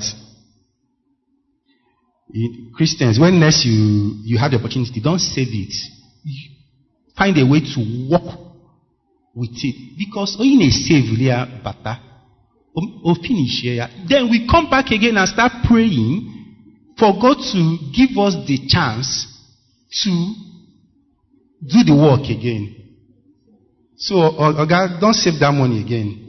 Christians, 2.77 3.19
when 3.19 3.41
next 3.41 3.65
you, 3.65 4.23
you 4.23 4.37
have 4.37 4.51
the 4.51 4.57
opportunity, 4.57 5.01
don't 5.03 5.19
save 5.19 5.49
it. 5.51 5.73
Find 7.17 7.37
a 7.37 7.43
way 7.43 7.59
to 7.59 8.07
work 8.09 8.50
with 9.33 9.51
it 9.53 9.97
because 9.97 10.35
only 10.39 10.67
a 10.67 10.71
save 10.71 11.63
bata 11.63 11.99
or 13.03 13.15
finish 13.15 13.61
here. 13.61 13.87
Then 14.07 14.29
we 14.29 14.47
come 14.49 14.69
back 14.69 14.91
again 14.91 15.17
and 15.17 15.27
start 15.27 15.51
praying 15.67 16.31
for 16.97 17.13
God 17.19 17.37
to 17.51 17.77
give 17.95 18.17
us 18.17 18.35
the 18.47 18.59
chance 18.67 19.27
to 20.03 20.09
do 21.63 21.83
the 21.83 21.95
work 21.95 22.29
again. 22.29 22.75
So, 23.97 24.31
God, 24.67 24.99
don't 24.99 25.13
save 25.13 25.39
that 25.39 25.51
money 25.51 25.81
again. 25.81 26.27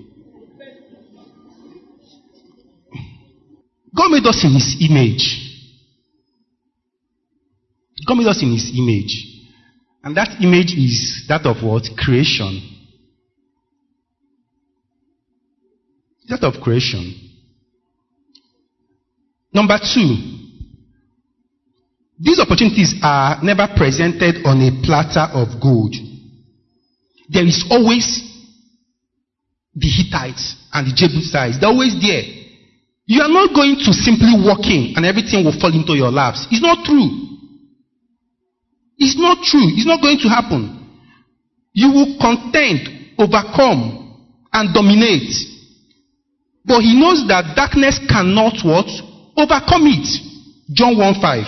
God 3.95 4.11
made 4.11 4.27
us 4.27 4.43
in 4.45 4.53
His 4.55 4.77
image. 4.91 5.39
God 8.07 8.17
made 8.17 8.27
us 8.27 8.43
in 8.43 8.53
His 8.53 8.73
image. 8.77 9.29
And 10.03 10.17
that 10.17 10.43
image 10.43 10.75
is 10.77 11.27
that 11.29 11.47
of 11.47 11.63
what? 11.63 11.85
Creation. 11.97 12.82
That 16.33 16.49
of 16.49 16.63
creation. 16.63 17.13
Number 19.53 19.77
two, 19.77 20.17
these 22.19 22.41
opportunities 22.41 22.95
are 23.03 23.37
never 23.45 23.69
presented 23.77 24.41
on 24.47 24.57
a 24.65 24.73
platter 24.81 25.29
of 25.37 25.61
gold. 25.61 25.93
There 27.29 27.45
is 27.45 27.69
always 27.69 28.25
the 29.77 29.89
Hittites 29.89 30.57
and 30.73 30.89
the 30.89 30.97
Jebusites. 30.97 31.61
They're 31.61 31.69
always 31.69 32.01
there. 32.01 32.25
You 33.05 33.21
are 33.21 33.29
not 33.29 33.53
going 33.53 33.77
to 33.85 33.93
simply 33.93 34.33
walk 34.41 34.65
in 34.65 34.97
and 34.97 35.05
everything 35.05 35.45
will 35.45 35.61
fall 35.61 35.75
into 35.77 35.93
your 35.93 36.11
laps. 36.11 36.49
It's 36.51 36.63
not 36.63 36.83
true. 36.87 37.29
It's 38.97 39.19
not 39.21 39.45
true. 39.45 39.69
It's 39.77 39.85
not 39.85 40.01
going 40.01 40.17
to 40.25 40.29
happen. 40.33 40.81
You 41.75 41.93
will 41.93 42.17
contend, 42.17 42.89
overcome, 43.19 44.17
and 44.51 44.73
dominate. 44.73 45.52
But 46.65 46.81
he 46.81 46.99
knows 46.99 47.27
that 47.29 47.57
darkness 47.57 47.99
cannot 48.09 48.63
what? 48.65 48.87
Overcome 49.37 49.87
it. 49.87 50.07
John 50.73 50.97
1 50.97 51.21
5. 51.21 51.45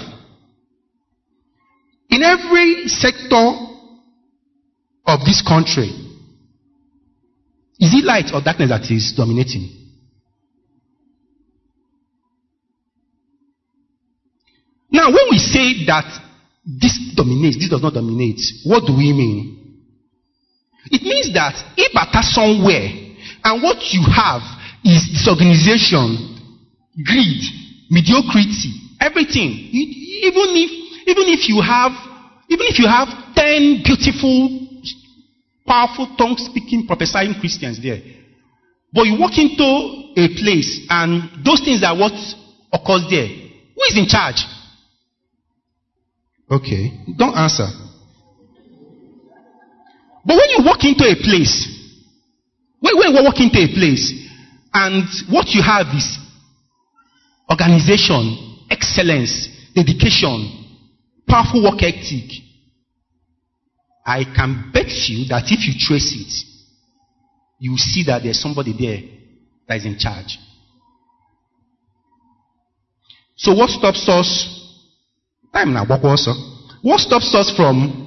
In 2.10 2.22
every 2.22 2.88
sector 2.88 3.50
of 5.06 5.20
this 5.24 5.42
country, 5.46 5.90
is 7.78 7.92
it 7.94 8.04
light 8.04 8.30
or 8.32 8.40
darkness 8.40 8.70
that 8.70 8.90
is 8.90 9.12
dominating? 9.16 9.70
Now, 14.90 15.06
when 15.06 15.26
we 15.30 15.38
say 15.38 15.84
that 15.86 16.06
this 16.64 16.98
dominates, 17.16 17.58
this 17.58 17.68
does 17.68 17.82
not 17.82 17.94
dominate, 17.94 18.40
what 18.64 18.86
do 18.86 18.96
we 18.96 19.12
mean? 19.12 19.82
It 20.90 21.02
means 21.02 21.34
that 21.34 21.54
if 21.76 21.96
at 21.96 22.24
somewhere 22.24 22.88
and 23.42 23.62
what 23.62 23.78
you 23.92 24.02
have 24.02 24.42
is 24.84 25.08
disorganization, 25.10 26.38
greed, 27.04 27.42
mediocrity, 27.90 28.72
everything. 29.00 29.50
Even 29.72 30.52
if, 30.54 30.70
even 31.08 31.26
if 31.32 31.48
you 31.48 31.60
have, 31.60 31.92
even 32.48 32.66
if 32.68 32.78
you 32.78 32.86
have 32.86 33.08
10 33.34 33.82
beautiful, 33.84 34.68
powerful 35.66 36.14
tongue 36.16 36.36
speaking, 36.36 36.86
prophesying 36.86 37.34
Christians 37.40 37.82
there, 37.82 38.00
but 38.92 39.02
you 39.04 39.18
walk 39.18 39.36
into 39.38 39.64
a 40.16 40.28
place 40.36 40.86
and 40.90 41.44
those 41.44 41.60
things 41.64 41.82
are 41.82 41.96
what 41.96 42.12
occurs 42.72 43.06
there. 43.10 43.26
Who 43.26 43.82
is 43.88 43.96
in 43.98 44.06
charge? 44.06 44.44
Okay, 46.50 46.92
don't 47.16 47.34
answer. 47.34 47.66
But 50.26 50.36
when 50.36 50.50
you 50.56 50.64
walk 50.64 50.84
into 50.84 51.04
a 51.04 51.16
place 51.16 51.74
When, 52.84 52.98
when 52.98 53.16
you 53.16 53.24
walk 53.24 53.40
into 53.40 53.56
a 53.56 53.68
place 53.72 54.23
and 54.74 55.04
what 55.30 55.46
you 55.54 55.62
have 55.62 55.86
is 55.94 56.18
organization, 57.50 58.66
excellence, 58.68 59.48
dedication, 59.74 60.80
powerful 61.28 61.62
work 61.62 61.80
ethic, 61.82 62.42
I 64.04 64.24
can 64.24 64.70
bet 64.72 64.90
you 65.08 65.28
that 65.28 65.44
if 65.46 65.66
you 65.66 65.74
trace 65.78 66.12
it, 66.12 66.50
you 67.58 67.70
will 67.70 67.78
see 67.78 68.04
that 68.06 68.22
there's 68.22 68.40
somebody 68.40 68.74
there 68.78 69.00
that 69.68 69.78
is 69.78 69.86
in 69.86 69.96
charge. 69.96 70.38
So 73.36 73.54
what 73.54 73.70
stops 73.70 74.08
us? 74.08 74.60
Time 75.52 75.72
now, 75.72 75.86
also. 76.02 76.32
What 76.82 77.00
stops 77.00 77.32
us 77.34 77.54
from 77.56 78.02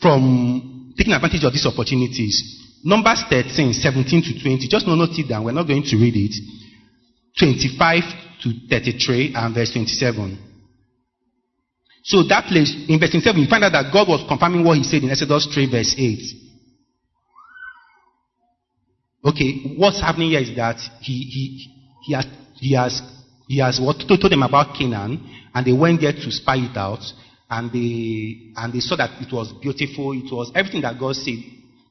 from 0.00 0.94
taking 0.98 1.12
advantage 1.12 1.44
of 1.44 1.52
these 1.52 1.66
opportunities? 1.66 2.59
Numbers 2.82 3.24
13, 3.28 3.72
17 3.74 4.22
to 4.22 4.42
20. 4.42 4.68
Just 4.68 4.86
note 4.86 5.10
it 5.12 5.28
down. 5.28 5.44
We're 5.44 5.52
not 5.52 5.66
going 5.66 5.82
to 5.82 5.96
read 5.96 6.16
it. 6.16 6.34
25 7.38 8.02
to 8.42 8.52
33 8.68 9.34
and 9.34 9.54
verse 9.54 9.72
27. 9.72 10.38
So 12.02 12.22
that 12.28 12.46
place, 12.48 12.74
in 12.88 12.98
verse 12.98 13.10
27, 13.10 13.40
you 13.42 13.48
find 13.48 13.64
out 13.64 13.72
that 13.72 13.92
God 13.92 14.08
was 14.08 14.24
confirming 14.26 14.64
what 14.64 14.78
he 14.78 14.84
said 14.84 15.02
in 15.02 15.10
Exodus 15.10 15.46
3, 15.52 15.70
verse 15.70 15.94
8. 15.98 16.18
Okay, 19.26 19.76
what's 19.76 20.00
happening 20.00 20.30
here 20.30 20.40
is 20.40 20.56
that 20.56 20.80
he, 21.02 21.12
he, 21.12 21.74
he 22.06 22.14
has, 22.14 22.26
he 22.54 22.74
has, 22.74 23.02
he 23.46 23.58
has 23.58 23.78
what, 23.78 24.00
told 24.08 24.32
them 24.32 24.42
about 24.42 24.74
Canaan, 24.74 25.20
and 25.52 25.66
they 25.66 25.72
went 25.72 26.00
there 26.00 26.12
to 26.12 26.30
spy 26.32 26.56
it 26.56 26.76
out, 26.76 27.04
and 27.50 27.70
they, 27.70 28.52
and 28.56 28.72
they 28.72 28.80
saw 28.80 28.96
that 28.96 29.20
it 29.20 29.30
was 29.30 29.52
beautiful, 29.60 30.12
it 30.12 30.32
was 30.32 30.50
everything 30.54 30.80
that 30.80 30.98
God 30.98 31.16
said, 31.16 31.36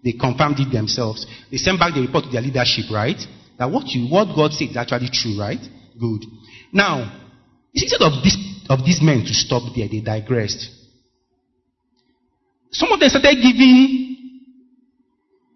they 0.04 0.14
confirmed 0.14 0.60
it 0.60 0.72
themselves. 0.72 1.26
They 1.52 1.58
sent 1.58 1.80
back 1.80 1.94
the 1.94 2.02
report 2.02 2.26
to 2.26 2.30
their 2.30 2.42
leadership, 2.42 2.86
right? 2.92 3.20
That 3.58 3.70
what 3.70 3.88
you, 3.88 4.08
what 4.08 4.34
God 4.36 4.54
said 4.54 4.70
is 4.70 4.78
actually 4.78 5.10
true, 5.12 5.38
right? 5.40 5.60
Good. 6.00 6.24
Now, 6.72 7.04
instead 7.74 8.02
of 8.02 8.24
this, 8.24 8.38
of 8.70 8.86
these 8.86 9.02
men 9.02 9.26
to 9.26 9.34
stop 9.34 9.64
there, 9.76 9.88
they 9.90 10.00
digressed. 10.00 10.70
Some 12.72 12.92
of 12.92 13.00
them 13.00 13.10
started 13.10 13.42
giving 13.42 14.10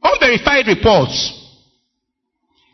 unverified 0.04 0.68
reports. 0.68 1.40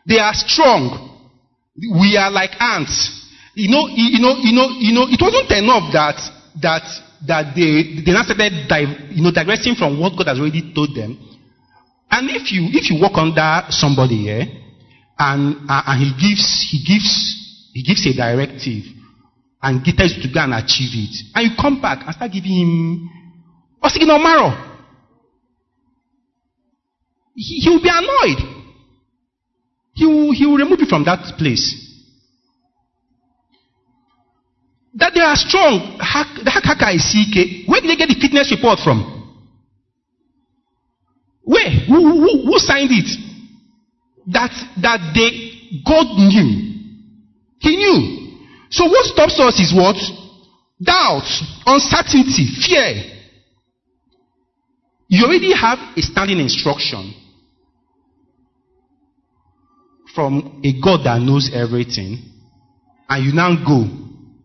They 0.08 0.18
are 0.18 0.34
strong. 0.34 1.30
We 1.78 2.18
are 2.18 2.32
like 2.32 2.60
ants. 2.60 3.28
You 3.54 3.70
know, 3.70 3.88
you 3.94 4.20
know, 4.20 4.38
you 4.42 4.54
know, 4.54 4.70
you 4.80 4.94
know, 4.94 5.06
it 5.10 5.22
wasn't 5.22 5.52
enough 5.52 5.92
that 5.94 6.18
that 6.62 6.84
that 7.28 7.54
they 7.56 8.02
they 8.02 8.12
now 8.12 8.24
started 8.24 8.66
you 9.12 9.22
know 9.22 9.32
digressing 9.32 9.76
from 9.76 10.00
what 10.00 10.18
God 10.18 10.28
has 10.28 10.40
already 10.40 10.74
told 10.74 10.96
them. 10.96 11.29
And 12.12 12.30
if 12.32 12.52
you 12.52 12.70
if 12.74 12.90
you 12.90 13.02
work 13.02 13.14
under 13.16 13.66
somebody 13.70 14.24
here, 14.24 14.46
and 15.18 15.56
uh, 15.70 15.84
and 15.88 16.00
he 16.02 16.10
gives 16.18 16.68
he 16.72 16.84
gives 16.86 17.10
he 17.74 17.84
gives 17.84 18.06
a 18.08 18.14
directive, 18.14 18.84
and 19.62 19.84
tells 19.84 20.16
you 20.16 20.24
to 20.24 20.34
go 20.34 20.42
and 20.42 20.54
achieve 20.54 20.92
it, 20.94 21.16
and 21.36 21.50
you 21.50 21.58
come 21.60 21.82
back 21.82 22.06
and 22.06 22.16
start 22.16 22.32
giving 22.32 22.52
him 22.52 23.10
Osigino 23.84 24.20
he, 27.40 27.60
he 27.60 27.70
will 27.70 27.82
be 27.82 27.90
annoyed. 27.90 28.42
He 29.94 30.06
will, 30.06 30.32
he 30.34 30.46
will 30.46 30.58
remove 30.58 30.80
you 30.80 30.86
from 30.86 31.06
that 31.06 31.38
place. 31.38 31.88
That 34.96 35.14
they 35.14 35.22
are 35.22 35.36
strong. 35.36 35.98
The 35.98 36.52
Hakaka 36.52 36.96
is 36.96 37.04
CK. 37.08 37.70
Where 37.70 37.80
did 37.80 37.92
they 37.92 37.96
get 37.96 38.10
the 38.10 38.20
fitness 38.20 38.52
report 38.52 38.80
from? 38.80 39.19
Where? 41.50 41.72
Who, 41.88 42.22
who, 42.22 42.46
who 42.46 42.60
signed 42.60 42.92
it? 42.92 43.10
That, 44.28 44.52
that 44.84 45.14
they, 45.16 45.82
God 45.84 46.06
knew. 46.16 46.78
He 47.58 47.76
knew. 47.76 48.38
So 48.70 48.86
what 48.86 49.04
stops 49.06 49.40
us 49.40 49.60
is 49.60 49.74
what? 49.74 49.98
Doubt, 50.80 51.26
uncertainty, 51.66 52.46
fear. 52.62 53.02
You 55.08 55.26
already 55.26 55.52
have 55.56 55.80
a 55.98 56.02
standing 56.04 56.38
instruction 56.40 57.16
from 60.14 60.62
a 60.64 60.80
God 60.80 61.04
that 61.06 61.20
knows 61.20 61.50
everything, 61.52 62.20
and 63.10 63.26
you 63.26 63.34
now 63.34 63.56
go 63.66 63.90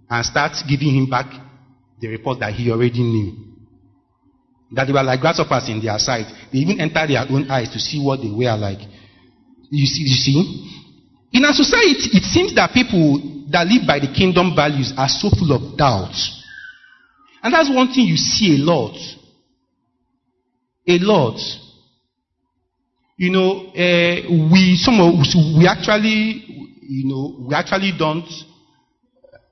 and 0.08 0.24
start 0.24 0.52
giving 0.66 0.94
him 0.94 1.10
back 1.10 1.26
the 2.00 2.08
report 2.08 2.40
that 2.40 2.54
he 2.54 2.70
already 2.70 3.02
knew. 3.02 3.53
That 4.74 4.86
they 4.86 4.92
were 4.92 5.02
like 5.02 5.20
grasshoppers 5.20 5.68
in 5.68 5.80
their 5.80 5.98
sight. 5.98 6.26
They 6.52 6.58
even 6.58 6.80
enter 6.80 7.06
their 7.06 7.24
own 7.30 7.50
eyes 7.50 7.70
to 7.70 7.78
see 7.78 8.02
what 8.02 8.20
they 8.20 8.30
were 8.30 8.56
like. 8.56 8.80
You 9.70 9.86
see, 9.86 10.02
you 10.02 10.14
see? 10.14 10.38
In 11.32 11.44
our 11.44 11.52
society, 11.52 12.10
it 12.14 12.24
seems 12.24 12.54
that 12.54 12.72
people 12.72 13.46
that 13.50 13.66
live 13.66 13.86
by 13.86 13.98
the 13.98 14.12
kingdom 14.12 14.54
values 14.54 14.92
are 14.96 15.08
so 15.08 15.30
full 15.30 15.52
of 15.52 15.76
doubt. 15.76 16.14
And 17.42 17.52
that's 17.52 17.68
one 17.68 17.88
thing 17.88 18.06
you 18.06 18.16
see 18.16 18.56
a 18.56 18.64
lot. 18.64 18.96
A 20.86 20.98
lot. 20.98 21.38
You 23.16 23.30
know, 23.30 23.68
uh, 23.68 24.50
we 24.50 24.76
some 24.76 25.00
of 25.00 25.14
we 25.58 25.66
actually, 25.68 26.44
you 26.82 27.08
know, 27.08 27.46
we 27.46 27.54
actually 27.54 27.92
don't. 27.96 28.26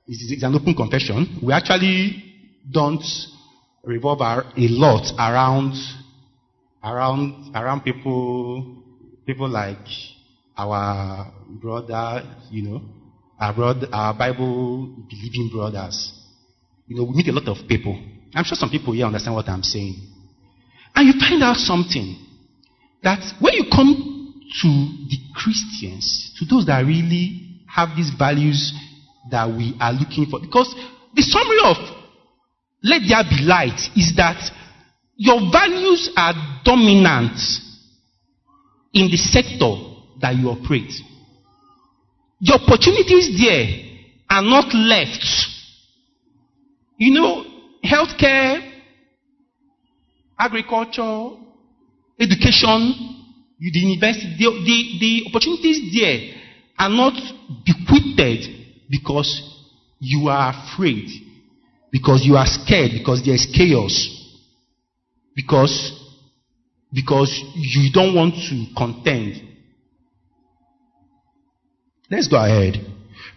It's 0.05 0.43
an 0.43 0.53
open 0.53 0.75
confession. 0.75 1.39
We 1.41 1.53
actually 1.53 2.33
don't 2.69 3.03
revolve 3.83 4.21
a 4.21 4.43
lot 4.55 5.11
around 5.19 5.73
around 6.83 7.55
around 7.55 7.81
people 7.81 8.83
people 9.25 9.49
like 9.49 9.85
our 10.57 11.31
brother, 11.49 12.23
you 12.51 12.63
know, 12.63 12.81
our 13.39 13.53
brother, 13.53 13.87
our 13.91 14.13
Bible 14.13 14.95
believing 15.09 15.49
brothers. 15.51 16.13
You 16.87 16.97
know, 16.97 17.03
we 17.03 17.15
meet 17.15 17.27
a 17.27 17.31
lot 17.31 17.47
of 17.47 17.67
people. 17.67 17.99
I'm 18.35 18.43
sure 18.43 18.55
some 18.55 18.69
people 18.69 18.93
here 18.93 19.05
understand 19.05 19.35
what 19.35 19.47
I'm 19.49 19.63
saying. 19.63 19.95
And 20.95 21.07
you 21.07 21.19
find 21.19 21.41
out 21.43 21.57
something 21.57 22.17
that 23.01 23.19
when 23.39 23.53
you 23.53 23.65
come 23.71 24.33
to 24.61 24.67
the 24.67 25.17
Christians, 25.33 26.35
to 26.39 26.45
those 26.45 26.65
that 26.67 26.85
really 26.85 27.59
have 27.67 27.95
these 27.95 28.11
values 28.17 28.73
that 29.31 29.47
we 29.47 29.75
are 29.79 29.91
looking 29.91 30.27
for, 30.29 30.39
because 30.39 30.73
the 31.15 31.21
summary 31.21 31.59
of 31.63 32.02
let 32.83 33.01
there 33.07 33.23
be 33.23 33.43
light 33.43 33.79
is 33.95 34.13
that 34.17 34.51
your 35.15 35.39
values 35.51 36.11
are 36.17 36.33
dominant 36.65 37.39
in 38.93 39.09
the 39.09 39.17
sector 39.17 39.73
that 40.19 40.35
you 40.35 40.49
operate. 40.49 40.91
The 42.41 42.59
opportunities 42.61 43.39
there 43.41 43.67
are 44.29 44.41
not 44.41 44.73
left. 44.73 45.25
You 46.97 47.13
know, 47.13 47.45
healthcare, 47.83 48.69
agriculture, 50.37 51.37
education, 52.19 53.13
the 53.59 53.79
university, 53.79 54.35
the, 54.37 54.49
the, 54.65 54.99
the 54.99 55.23
opportunities 55.29 55.93
there 55.97 56.35
are 56.77 56.89
not 56.89 57.13
bequeathed 57.65 58.49
because 58.89 59.41
you 59.99 60.27
are 60.27 60.53
afraid 60.53 61.07
because 61.93 62.25
you 62.25 62.35
are 62.35 62.47
scared, 62.47 62.89
because 62.91 63.21
there's 63.23 63.45
chaos, 63.53 63.93
because, 65.35 65.93
because 66.91 67.29
you 67.53 67.93
don't 67.93 68.15
want 68.15 68.33
to 68.33 68.65
contend. 68.75 69.39
Let's 72.09 72.27
go 72.27 72.43
ahead. 72.43 72.81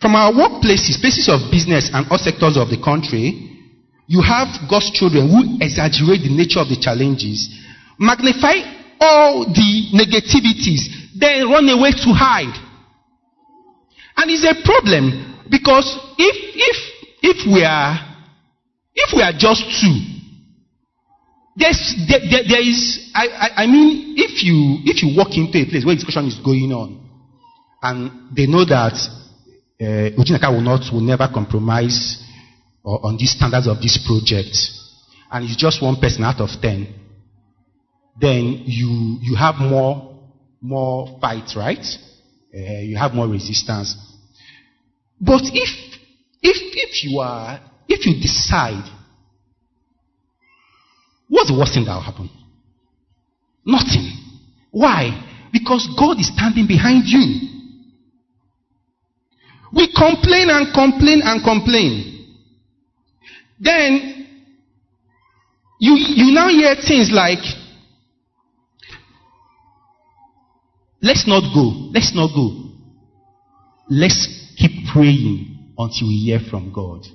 From 0.00 0.16
our 0.16 0.32
workplaces, 0.32 0.96
places 0.96 1.28
of 1.28 1.52
business, 1.52 1.90
and 1.92 2.06
all 2.10 2.16
sectors 2.16 2.56
of 2.56 2.72
the 2.72 2.80
country, 2.82 3.60
you 4.06 4.22
have 4.22 4.48
God's 4.70 4.90
children 4.90 5.28
who 5.28 5.60
exaggerate 5.60 6.24
the 6.24 6.32
nature 6.32 6.60
of 6.60 6.72
the 6.72 6.80
challenges, 6.80 7.52
magnify 7.98 8.56
all 9.00 9.44
the 9.44 9.92
negativities, 9.92 11.12
then 11.12 11.44
run 11.52 11.68
away 11.68 11.92
to 11.92 12.08
hide. 12.16 12.56
And 14.16 14.30
it's 14.30 14.48
a 14.48 14.64
problem 14.64 15.44
because 15.50 15.84
if 16.16 16.36
if 16.56 16.76
if 17.20 17.52
we 17.52 17.62
are 17.62 18.15
if 18.96 19.12
we 19.14 19.22
are 19.22 19.32
just 19.36 19.62
two, 19.80 19.94
there's, 21.54 21.94
there, 22.08 22.20
there, 22.30 22.44
there 22.48 22.60
is, 22.60 23.10
I, 23.14 23.28
I, 23.28 23.48
I 23.62 23.66
mean, 23.66 24.14
if 24.16 24.42
you, 24.42 24.80
if 24.84 25.02
you 25.02 25.16
walk 25.16 25.36
into 25.36 25.58
a 25.58 25.68
place 25.68 25.84
where 25.84 25.94
discussion 25.94 26.26
is 26.26 26.40
going 26.40 26.72
on, 26.72 27.04
and 27.82 28.34
they 28.34 28.46
know 28.46 28.64
that 28.64 28.96
uh, 29.80 30.16
Ojinnaka 30.16 30.50
will 30.50 30.62
not, 30.62 30.92
will 30.92 31.00
never 31.00 31.28
compromise 31.32 32.22
on 32.82 33.16
these 33.18 33.32
standards 33.32 33.66
of 33.66 33.80
this 33.80 33.98
project, 34.06 34.56
and 35.30 35.44
it's 35.44 35.56
just 35.56 35.82
one 35.82 35.96
person 35.96 36.24
out 36.24 36.40
of 36.40 36.50
ten, 36.62 36.86
then 38.20 38.62
you, 38.64 39.18
you 39.20 39.34
have 39.36 39.56
more, 39.56 40.18
more 40.60 41.18
fight, 41.20 41.50
right? 41.56 41.84
Uh, 42.54 42.80
you 42.80 42.96
have 42.96 43.12
more 43.12 43.28
resistance. 43.28 43.96
But 45.20 45.42
if, 45.44 45.68
if, 46.42 46.56
if 46.56 47.04
you 47.04 47.18
are 47.20 47.60
if 47.88 48.06
you 48.06 48.20
decide, 48.20 48.84
what's 51.28 51.50
the 51.50 51.58
worst 51.58 51.74
thing 51.74 51.84
that 51.84 51.94
will 51.94 52.02
happen? 52.02 52.30
Nothing. 53.64 54.12
Why? 54.70 55.48
Because 55.52 55.88
God 55.98 56.18
is 56.20 56.28
standing 56.28 56.66
behind 56.66 57.04
you. 57.06 57.56
We 59.72 59.92
complain 59.92 60.48
and 60.50 60.72
complain 60.72 61.20
and 61.24 61.42
complain. 61.42 62.12
Then 63.58 64.26
you, 65.80 65.94
you 65.96 66.32
now 66.34 66.48
hear 66.48 66.74
things 66.76 67.10
like, 67.12 67.38
let's 71.02 71.26
not 71.26 71.42
go, 71.54 71.90
let's 71.92 72.14
not 72.14 72.34
go. 72.34 72.70
Let's 73.88 74.52
keep 74.56 74.88
praying 74.92 75.72
until 75.78 76.08
we 76.08 76.16
hear 76.16 76.40
from 76.50 76.72
God. 76.72 77.06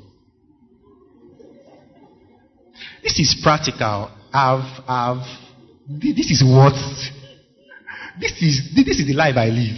This 3.04 3.20
is 3.20 3.40
practical. 3.42 4.12
I've, 4.34 4.84
I've, 4.88 5.26
this 5.88 6.32
is 6.32 6.44
what, 6.44 6.74
this 8.20 8.42
is, 8.42 8.74
this 8.76 9.00
is 9.00 9.08
the 9.08 9.14
life 9.14 9.36
I 9.38 9.48
live. 9.48 9.78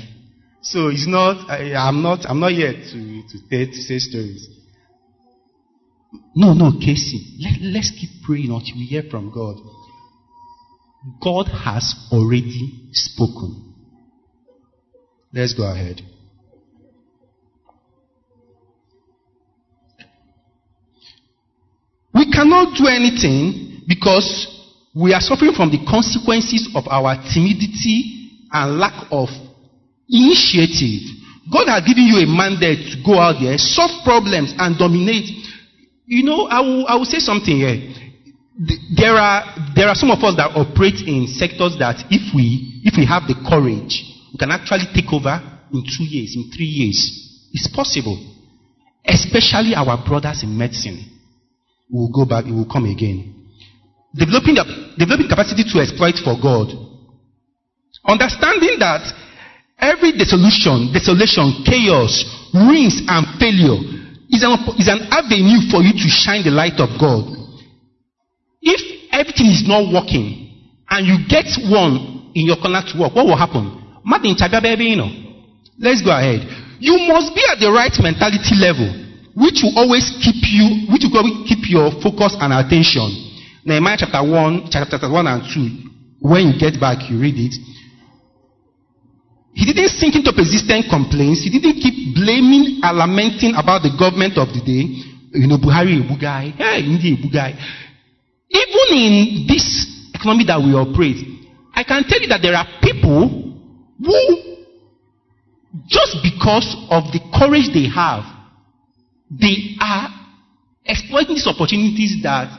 So 0.61 0.87
it's 0.87 1.07
not, 1.07 1.49
I, 1.49 1.87
am 1.87 2.01
not, 2.01 2.25
I'm 2.25 2.39
not 2.39 2.51
here 2.51 2.73
to, 2.73 3.23
to, 3.29 3.49
tell, 3.49 3.65
to 3.65 3.81
say 3.81 3.99
stories. 3.99 4.47
No, 6.35 6.53
no, 6.53 6.73
Casey. 6.79 7.37
Let, 7.39 7.61
let's 7.61 7.91
keep 7.91 8.09
praying 8.23 8.51
until 8.51 8.77
we 8.77 8.85
hear 8.85 9.03
from 9.09 9.31
God. 9.31 9.57
God 11.21 11.47
has 11.47 11.95
already 12.11 12.89
spoken. 12.93 13.73
Let's 15.33 15.53
go 15.53 15.63
ahead. 15.63 16.01
We 22.23 22.31
cannot 22.31 22.77
do 22.79 22.87
anything 22.87 23.83
because 23.85 24.47
we 24.95 25.11
are 25.11 25.19
suffering 25.19 25.51
from 25.51 25.75
the 25.75 25.83
consequences 25.83 26.71
of 26.71 26.87
our 26.87 27.19
timidity 27.35 28.47
and 28.47 28.79
lack 28.79 29.11
of 29.11 29.27
initiative. 30.07 31.03
God 31.51 31.67
has 31.67 31.83
given 31.83 32.07
you 32.07 32.23
a 32.23 32.27
mandate 32.27 32.95
to 32.95 33.03
go 33.03 33.19
out 33.19 33.43
there, 33.43 33.59
solve 33.59 33.91
problems, 34.07 34.55
and 34.55 34.79
dominate. 34.79 35.27
You 36.07 36.23
know, 36.23 36.47
I 36.47 36.61
will, 36.63 36.87
I 36.87 36.95
will 36.95 37.11
say 37.11 37.19
something 37.19 37.59
here. 37.59 37.91
There 38.95 39.19
are, 39.19 39.43
there 39.75 39.91
are 39.91 39.95
some 39.99 40.07
of 40.09 40.23
us 40.23 40.39
that 40.39 40.55
operate 40.55 41.03
in 41.03 41.27
sectors 41.27 41.75
that 41.83 42.07
if 42.07 42.31
we, 42.31 42.79
if 42.87 42.95
we 42.95 43.03
have 43.03 43.27
the 43.27 43.35
courage, 43.35 43.99
we 44.31 44.39
can 44.39 44.51
actually 44.55 44.87
take 44.95 45.11
over 45.11 45.43
in 45.75 45.83
two 45.83 46.07
years, 46.07 46.39
in 46.39 46.47
three 46.55 46.71
years. 46.71 47.03
It's 47.51 47.67
possible. 47.67 48.15
Especially 49.03 49.75
our 49.75 49.99
brothers 50.07 50.43
in 50.47 50.57
medicine 50.57 51.12
will 51.89 52.09
go 52.09 52.25
back, 52.25 52.45
it 52.45 52.51
will 52.51 52.69
come 52.69 52.85
again. 52.85 53.33
Developing, 54.15 54.55
the, 54.55 54.65
developing 54.97 55.27
capacity 55.27 55.63
to 55.65 55.79
exploit 55.81 56.15
for 56.21 56.37
God. 56.37 56.69
Understanding 58.05 58.77
that 58.79 59.01
every 59.79 60.11
dissolution, 60.13 60.93
desolation, 60.93 61.63
chaos, 61.65 62.23
ruins, 62.53 63.01
and 63.07 63.25
failure 63.39 63.79
is 64.29 64.43
an, 64.45 64.53
is 64.77 64.87
an 64.87 65.07
avenue 65.09 65.65
for 65.69 65.81
you 65.81 65.93
to 65.93 66.07
shine 66.09 66.43
the 66.43 66.51
light 66.51 66.77
of 66.77 66.93
God. 66.99 67.25
If 68.61 68.79
everything 69.11 69.47
is 69.49 69.65
not 69.67 69.91
working 69.91 70.61
and 70.89 71.07
you 71.07 71.25
get 71.27 71.45
one 71.69 72.31
in 72.35 72.45
your 72.45 72.57
corner 72.57 72.81
to 72.81 72.93
work, 72.99 73.15
what 73.15 73.25
will 73.25 73.37
happen? 73.37 73.81
Let's 75.79 76.01
go 76.01 76.11
ahead. 76.11 76.41
You 76.79 76.97
must 77.07 77.33
be 77.33 77.41
at 77.49 77.59
the 77.59 77.71
right 77.71 77.93
mentality 78.01 78.55
level 78.59 79.02
which 79.35 79.65
will 79.65 79.73
always 79.77 80.05
keep 80.21 80.41
you, 80.53 80.87
which 80.93 81.05
will 81.05 81.17
always 81.17 81.49
keep 81.49 81.65
your 81.69 81.89
focus 82.01 82.37
and 82.37 82.53
attention. 82.53 83.09
Nehemiah 83.65 83.97
chapter 83.97 84.21
1, 84.21 84.69
chapter 84.69 84.99
1 85.09 85.27
and 85.27 85.41
2, 85.47 86.23
when 86.23 86.53
you 86.53 86.55
get 86.59 86.79
back, 86.79 87.09
you 87.09 87.19
read 87.19 87.35
it. 87.37 87.55
He 89.53 89.65
didn't 89.65 89.89
sink 89.89 90.15
into 90.15 90.33
persistent 90.33 90.89
complaints. 90.89 91.45
He 91.45 91.49
didn't 91.53 91.77
keep 91.81 92.15
blaming 92.15 92.81
and 92.81 92.97
lamenting 92.97 93.53
about 93.55 93.85
the 93.85 93.93
government 93.97 94.37
of 94.37 94.49
the 94.49 94.61
day. 94.65 94.85
You 95.33 95.47
know, 95.47 95.57
Buhari, 95.57 96.01
Bugai, 96.01 96.53
hey, 96.57 96.81
India, 96.81 97.17
Bugai. 97.17 97.53
Even 98.49 98.87
in 98.97 99.45
this 99.47 100.09
economy 100.13 100.45
that 100.45 100.57
we 100.61 100.73
operate, 100.73 101.21
I 101.73 101.83
can 101.83 102.03
tell 102.03 102.21
you 102.21 102.27
that 102.29 102.41
there 102.41 102.53
are 102.55 102.65
people 102.81 103.29
who, 103.97 104.21
just 105.87 106.17
because 106.21 106.69
of 106.89 107.09
the 107.13 107.21
courage 107.33 107.69
they 107.73 107.89
have, 107.89 108.25
they 109.39 109.75
are 109.79 110.09
exploiting 110.85 111.35
these 111.35 111.47
opportunities 111.47 112.21
that, 112.23 112.49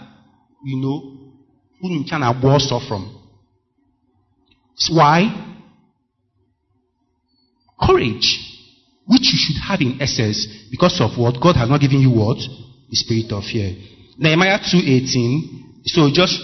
you 0.65 0.77
know, 0.77 1.11
China 2.07 2.33
Warsaw 2.43 2.81
from. 2.89 3.21
So 4.77 4.95
why? 4.95 5.29
Courage, 7.81 8.41
which 9.07 9.29
you 9.33 9.39
should 9.39 9.61
have 9.63 9.81
in 9.81 10.01
essence 10.01 10.49
because 10.71 11.01
of 11.01 11.19
what 11.19 11.41
God 11.41 11.57
has 11.57 11.69
not 11.69 11.81
given 11.81 12.01
you 12.01 12.11
what? 12.11 12.39
The 12.39 12.97
spirit 12.97 13.33
of 13.33 13.45
fear. 13.45 13.77
Nehemiah 14.17 14.59
2.18. 14.59 15.85
So 15.85 16.09
just, 16.13 16.41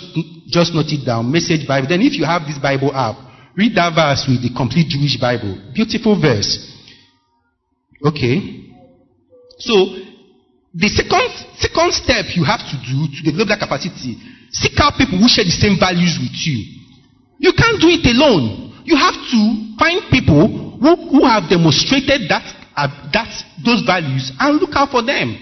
just 0.46 0.74
note 0.74 0.92
it 0.92 1.06
down. 1.06 1.32
Message 1.32 1.66
Bible. 1.66 1.88
Then 1.88 2.02
if 2.02 2.12
you 2.12 2.24
have 2.24 2.42
this 2.42 2.58
Bible 2.58 2.94
app, 2.94 3.16
read 3.56 3.74
that 3.76 3.94
verse 3.94 4.26
with 4.28 4.42
the 4.42 4.54
complete 4.54 4.88
Jewish 4.88 5.16
Bible. 5.18 5.72
Beautiful 5.74 6.20
verse. 6.20 6.68
Okay. 8.04 8.68
So 9.58 10.09
the 10.74 10.88
second, 10.88 11.26
second 11.58 11.90
step 11.98 12.30
you 12.38 12.44
have 12.46 12.62
to 12.62 12.76
do 12.86 13.10
to 13.10 13.20
develop 13.26 13.48
that 13.50 13.58
capacity, 13.58 14.14
seek 14.54 14.78
out 14.78 14.94
people 14.94 15.18
who 15.18 15.26
share 15.26 15.42
the 15.42 15.50
same 15.50 15.74
values 15.78 16.14
with 16.14 16.34
you. 16.46 16.62
You 17.42 17.52
can't 17.58 17.80
do 17.82 17.90
it 17.90 18.06
alone. 18.06 18.84
You 18.86 18.94
have 18.94 19.14
to 19.14 19.40
find 19.78 20.06
people 20.14 20.78
who, 20.78 20.90
who 21.10 21.26
have 21.26 21.50
demonstrated 21.50 22.30
that, 22.30 22.46
uh, 22.76 22.86
that, 23.10 23.30
those 23.64 23.82
values 23.82 24.30
and 24.38 24.62
look 24.62 24.70
out 24.74 24.90
for 24.90 25.02
them. 25.02 25.34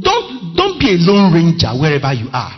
Don't, 0.00 0.56
don't 0.56 0.80
be 0.80 0.96
a 0.96 0.98
lone 0.98 1.34
ranger 1.34 1.68
wherever 1.76 2.12
you 2.14 2.30
are. 2.32 2.56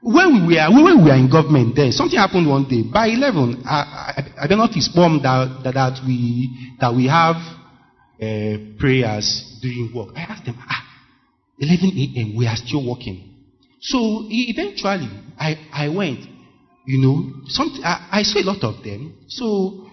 When 0.00 0.46
we 0.46 0.54
were, 0.54 0.70
when 0.70 0.84
we 0.84 1.10
were 1.10 1.16
in 1.16 1.28
government 1.28 1.74
then, 1.74 1.90
something 1.90 2.18
happened 2.18 2.46
one 2.46 2.68
day. 2.68 2.82
By 2.86 3.08
11, 3.08 3.64
I, 3.66 3.74
I, 3.74 4.44
I 4.44 4.46
don't 4.46 4.58
know 4.58 4.70
if 4.70 4.76
it's 4.76 4.86
formed 4.94 5.24
that, 5.24 5.64
that, 5.64 5.74
that, 5.74 5.98
we, 6.06 6.76
that 6.78 6.94
we 6.94 7.08
have 7.08 7.34
uh, 8.20 8.78
prayers 8.78 9.58
during 9.60 9.92
work. 9.94 10.10
I 10.16 10.20
asked 10.20 10.44
them, 10.44 10.56
ah, 10.58 10.84
11 11.58 11.92
a.m., 11.96 12.36
we 12.36 12.46
are 12.46 12.56
still 12.56 12.88
working. 12.88 13.34
So 13.80 14.26
eventually, 14.28 15.08
I, 15.38 15.56
I 15.72 15.88
went, 15.88 16.20
you 16.86 16.98
know, 16.98 17.46
some, 17.46 17.70
I, 17.84 18.08
I 18.10 18.22
saw 18.22 18.40
a 18.40 18.46
lot 18.50 18.64
of 18.64 18.82
them. 18.82 19.18
So 19.28 19.86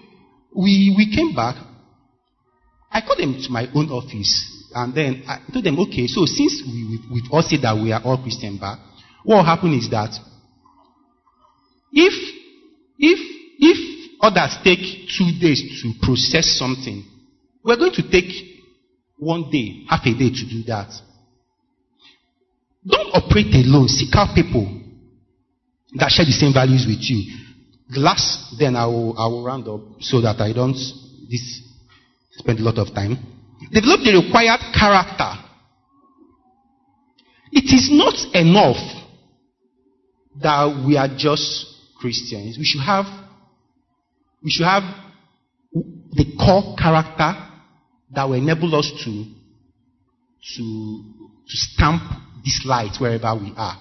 we, 0.56 0.94
we 0.98 1.14
came 1.16 1.36
back. 1.36 1.56
I 2.92 3.02
called 3.02 3.20
them 3.20 3.42
to 3.42 3.50
my 3.50 3.68
own 3.76 3.90
office. 3.90 4.70
And 4.74 4.94
then 4.96 5.24
I 5.28 5.40
told 5.52 5.66
them, 5.66 5.80
okay, 5.80 6.08
so 6.08 6.26
since 6.26 6.64
we, 6.66 6.84
we, 6.84 7.16
we've 7.16 7.32
all 7.32 7.42
said 7.42 7.62
that 7.62 7.76
we 7.76 7.92
are 7.92 8.02
all 8.04 8.22
Christian 8.22 8.58
back, 8.58 8.80
what 9.24 9.38
will 9.38 9.46
happen 9.46 9.74
is 9.74 9.90
that 9.92 10.10
if, 11.92 12.14
if, 12.98 13.20
if 13.60 14.12
others 14.22 14.58
take 14.64 14.80
two 15.16 15.30
days 15.40 15.62
to 15.82 15.94
process 16.02 16.58
something, 16.58 17.06
we're 17.64 17.78
going 17.78 17.94
to 17.94 18.12
take 18.12 18.32
one 19.18 19.50
day, 19.50 19.86
half 19.90 20.06
a 20.06 20.14
day 20.14 20.30
to 20.30 20.50
do 20.50 20.64
that. 20.68 20.92
Don't 22.86 23.16
operate 23.16 23.54
alone. 23.56 23.88
Seek 23.88 24.14
out 24.16 24.36
people 24.36 24.82
that 25.96 26.12
share 26.12 26.26
the 26.26 26.32
same 26.32 26.54
values 26.54 26.86
with 26.88 27.00
you. 27.00 27.40
Last, 27.96 28.56
then 28.60 28.76
I 28.76 28.86
will, 28.88 29.18
I 29.18 29.28
will 29.28 29.44
round 29.46 29.68
up 29.68 30.02
so 30.02 30.22
that 30.22 30.42
I 30.42 30.52
don't 30.52 30.74
this 31.30 31.62
spend 32.32 32.60
a 32.60 32.64
lot 32.64 32.78
of 32.78 32.94
time. 32.94 33.18
Develop 33.72 34.02
the 34.04 34.22
required 34.24 34.60
character. 34.74 35.40
It 37.52 37.72
is 37.72 37.90
not 37.92 38.16
enough 38.36 38.82
that 40.42 40.84
we 40.86 40.98
are 40.98 41.08
just 41.16 41.68
Christians. 42.00 42.58
We 42.58 42.66
should 42.66 42.82
have 42.82 43.06
we 44.44 44.50
should 44.50 44.66
have 44.66 44.84
the 46.12 46.36
core 46.38 46.76
character 46.76 47.53
that 48.14 48.26
will 48.26 48.36
enable 48.36 48.76
us 48.76 48.92
to, 49.04 49.26
to, 50.56 51.04
to 51.48 51.58
stamp 51.58 52.02
this 52.44 52.64
light 52.66 52.96
wherever 53.00 53.34
we 53.36 53.54
are. 53.56 53.78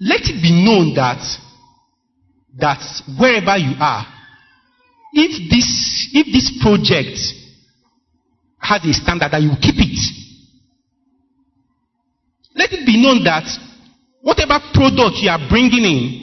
Let 0.00 0.22
it 0.22 0.42
be 0.42 0.64
known 0.64 0.94
that, 0.94 1.22
that 2.58 2.80
wherever 3.18 3.56
you 3.56 3.74
are, 3.78 4.06
if 5.12 5.50
this, 5.50 6.10
if 6.14 6.26
this 6.32 6.58
project 6.62 7.18
has 8.58 8.84
a 8.84 8.92
standard 8.94 9.30
that 9.32 9.42
you 9.42 9.50
keep 9.60 9.74
it. 9.76 9.98
Let 12.54 12.72
it 12.72 12.86
be 12.86 13.02
known 13.02 13.24
that 13.24 13.44
whatever 14.22 14.58
product 14.72 15.18
you 15.18 15.30
are 15.30 15.42
bringing 15.50 15.84
in 15.84 16.22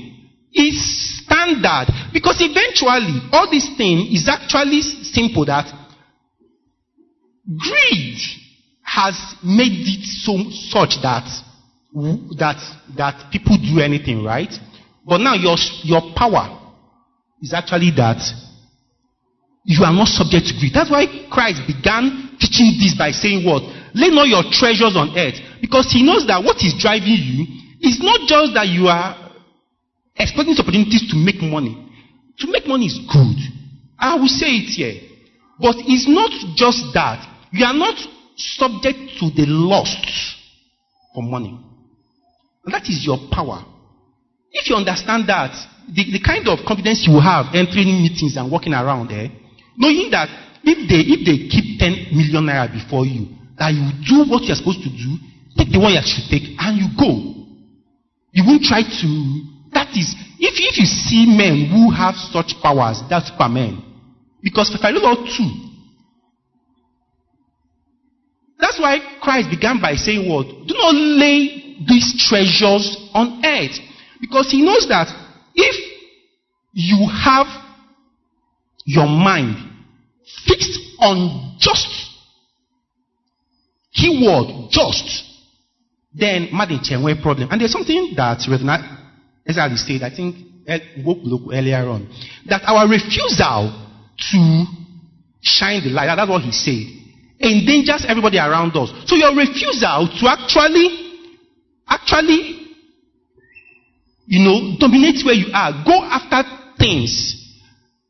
is 0.54 1.20
standard. 1.24 1.92
Because 2.14 2.38
eventually, 2.40 3.28
all 3.32 3.52
this 3.52 3.68
thing 3.78 4.08
is 4.12 4.28
actually 4.28 4.82
simple 5.14 5.46
that 5.46 5.66
greed 7.58 8.18
has 8.84 9.16
made 9.44 9.86
it 9.86 10.04
so 10.06 10.38
such 10.72 11.02
that 11.02 11.28
that 12.38 12.58
that 12.96 13.32
people 13.32 13.58
do 13.58 13.80
anything 13.80 14.24
right 14.24 14.52
But 15.10 15.22
now 15.22 15.34
your, 15.34 15.58
your 15.84 16.14
power 16.16 16.54
is 17.42 17.52
actually 17.52 17.90
that 17.98 18.22
you 19.66 19.84
are 19.84 19.94
not 19.94 20.08
subject 20.08 20.48
to 20.48 20.54
greed. 20.60 20.72
That's 20.74 20.92
why 20.92 21.10
Christ 21.32 21.66
began 21.66 22.38
teaching 22.40 22.78
this 22.78 22.94
by 22.94 23.10
saying 23.10 23.42
what? 23.44 23.64
Lay 23.98 24.14
not 24.14 24.30
your 24.30 24.46
treasures 24.54 24.94
on 24.96 25.18
earth. 25.18 25.34
Because 25.62 25.90
he 25.92 26.06
knows 26.06 26.28
that 26.28 26.44
what 26.44 26.62
is 26.62 26.78
driving 26.78 27.18
you 27.18 27.42
is 27.82 27.98
not 28.02 28.30
just 28.30 28.54
that 28.54 28.68
you 28.70 28.86
are 28.86 29.18
exploiting 30.16 30.54
opportunities 30.60 31.10
to 31.10 31.18
make 31.18 31.42
money. 31.42 31.74
To 32.40 32.48
make 32.52 32.68
money 32.68 32.86
is 32.86 33.00
good. 33.10 33.38
I 34.00 34.16
will 34.16 34.28
say 34.28 34.48
it 34.48 34.70
here. 34.70 35.02
But 35.60 35.76
it's 35.80 36.08
not 36.08 36.32
just 36.56 36.94
that. 36.94 37.20
You 37.52 37.66
are 37.66 37.74
not 37.74 38.00
subject 38.38 39.20
to 39.20 39.30
the 39.36 39.46
lust 39.46 40.08
for 41.14 41.22
money. 41.24 41.60
And 42.64 42.74
that 42.74 42.84
is 42.88 43.04
your 43.06 43.18
power. 43.32 43.66
If 44.52 44.70
you 44.70 44.76
understand 44.76 45.28
that, 45.28 45.52
the, 45.90 46.04
the 46.16 46.22
kind 46.24 46.48
of 46.48 46.60
confidence 46.66 47.06
you 47.06 47.20
have 47.20 47.54
entering 47.54 48.02
meetings 48.02 48.38
and 48.38 48.50
walking 48.50 48.74
around 48.74 49.10
there, 49.10 49.26
eh, 49.26 49.36
knowing 49.78 50.10
that 50.12 50.30
if 50.64 50.78
they 50.88 51.02
if 51.02 51.22
they 51.26 51.50
keep 51.50 51.80
10 51.80 52.16
million 52.16 52.46
naira 52.46 52.72
before 52.72 53.06
you, 53.06 53.28
that 53.58 53.74
you 53.74 53.84
do 54.06 54.30
what 54.30 54.44
you're 54.46 54.56
supposed 54.56 54.82
to 54.86 54.90
do, 54.90 55.18
take 55.58 55.72
the 55.74 55.80
one 55.80 55.94
you 55.94 56.02
should 56.06 56.30
take, 56.30 56.56
and 56.56 56.78
you 56.78 56.88
go. 56.96 57.10
You 58.32 58.46
won't 58.46 58.64
try 58.64 58.82
to. 58.86 59.10
That 59.74 59.92
is, 59.98 60.14
if, 60.40 60.54
if 60.56 60.78
you 60.78 60.86
see 60.86 61.26
men 61.30 61.70
who 61.70 61.92
have 61.92 62.16
such 62.16 62.54
powers, 62.62 63.02
that's 63.10 63.30
supermen. 63.30 63.89
Because 64.42 64.72
out 65.06 65.28
2, 65.38 65.70
that's 68.60 68.80
why 68.80 69.00
Christ 69.22 69.50
began 69.50 69.82
by 69.82 69.96
saying, 69.96 70.30
What? 70.30 70.48
Do 70.68 70.74
not 70.76 70.94
lay 70.94 71.78
these 71.88 72.28
treasures 72.28 73.10
on 73.14 73.44
earth. 73.44 73.80
Because 74.20 74.52
he 74.52 74.62
knows 74.62 74.88
that 74.90 75.08
if 75.56 75.76
you 76.74 77.08
have 77.24 77.48
your 78.86 79.08
mind 79.08 79.56
fixed 80.46 80.80
on 81.00 81.56
just, 81.60 81.88
keyword, 83.94 84.70
just, 84.72 85.24
then 86.14 86.50
Madin 86.54 86.84
Chenwe 86.84 87.22
problem. 87.22 87.50
And 87.52 87.62
there's 87.62 87.72
something 87.72 88.14
that 88.18 88.40
as 89.48 89.58
I 89.58 89.74
said, 89.76 90.04
I 90.04 90.14
think 90.14 90.36
earlier 90.68 91.88
on, 91.88 92.10
that 92.48 92.62
our 92.66 92.88
refusal 92.88 93.89
to 94.32 94.66
shine 95.42 95.84
the 95.84 95.90
light, 95.90 96.16
that's 96.16 96.30
what 96.30 96.42
he 96.42 96.52
said 96.52 97.00
endangers 97.40 98.06
everybody 98.08 98.38
around 98.38 98.76
us. 98.76 98.92
So 99.06 99.16
your 99.16 99.36
refusal 99.36 100.10
to 100.20 100.28
actually, 100.28 101.24
actually, 101.88 102.76
you 104.28 104.44
know, 104.44 104.76
dominate 104.78 105.26
where 105.26 105.34
you 105.34 105.48
are, 105.54 105.72
go 105.86 106.04
after 106.04 106.44
things. 106.78 107.36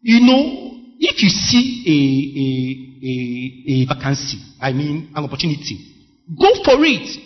You 0.02 0.20
know, 0.22 0.82
if 1.00 1.22
you 1.22 1.30
see 1.30 1.84
a, 1.86 3.06
a, 3.06 3.08
a, 3.08 3.92
a 3.92 3.96
vacancy, 3.96 4.38
I 4.60 4.74
mean, 4.74 5.12
an 5.16 5.24
opportunity, 5.24 5.96
go 6.38 6.50
for 6.64 6.84
it. 6.84 7.26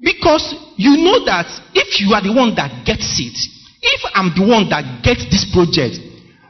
Because 0.00 0.54
you 0.76 0.96
know 0.96 1.24
that 1.26 1.44
if 1.74 2.00
you 2.00 2.14
are 2.14 2.22
the 2.22 2.32
one 2.32 2.54
that 2.54 2.86
gets 2.86 3.20
it, 3.20 3.36
if 3.82 4.00
I'm 4.14 4.32
the 4.32 4.48
one 4.48 4.70
that 4.70 5.04
gets 5.04 5.28
this 5.28 5.44
project, 5.52 6.00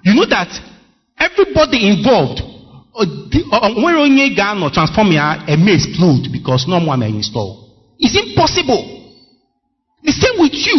you 0.05 0.14
know 0.14 0.26
that 0.26 0.69
everybody 1.20 1.88
involved 1.88 2.40
uh, 2.94 3.06
onwere 3.76 3.96
uh, 3.96 4.02
uh, 4.02 4.06
onye 4.06 4.30
ga-anọ 4.34 4.70
transform 4.70 5.12
ya 5.12 5.44
eme 5.46 5.72
explode 5.72 6.28
because 6.32 6.66
no 6.68 6.78
one 6.90 6.98
may 7.00 7.10
install 7.10 7.70
it's 8.00 8.16
impossible. 8.16 8.82
The 10.02 10.12
same 10.12 10.40
with 10.40 10.54
you. 10.54 10.78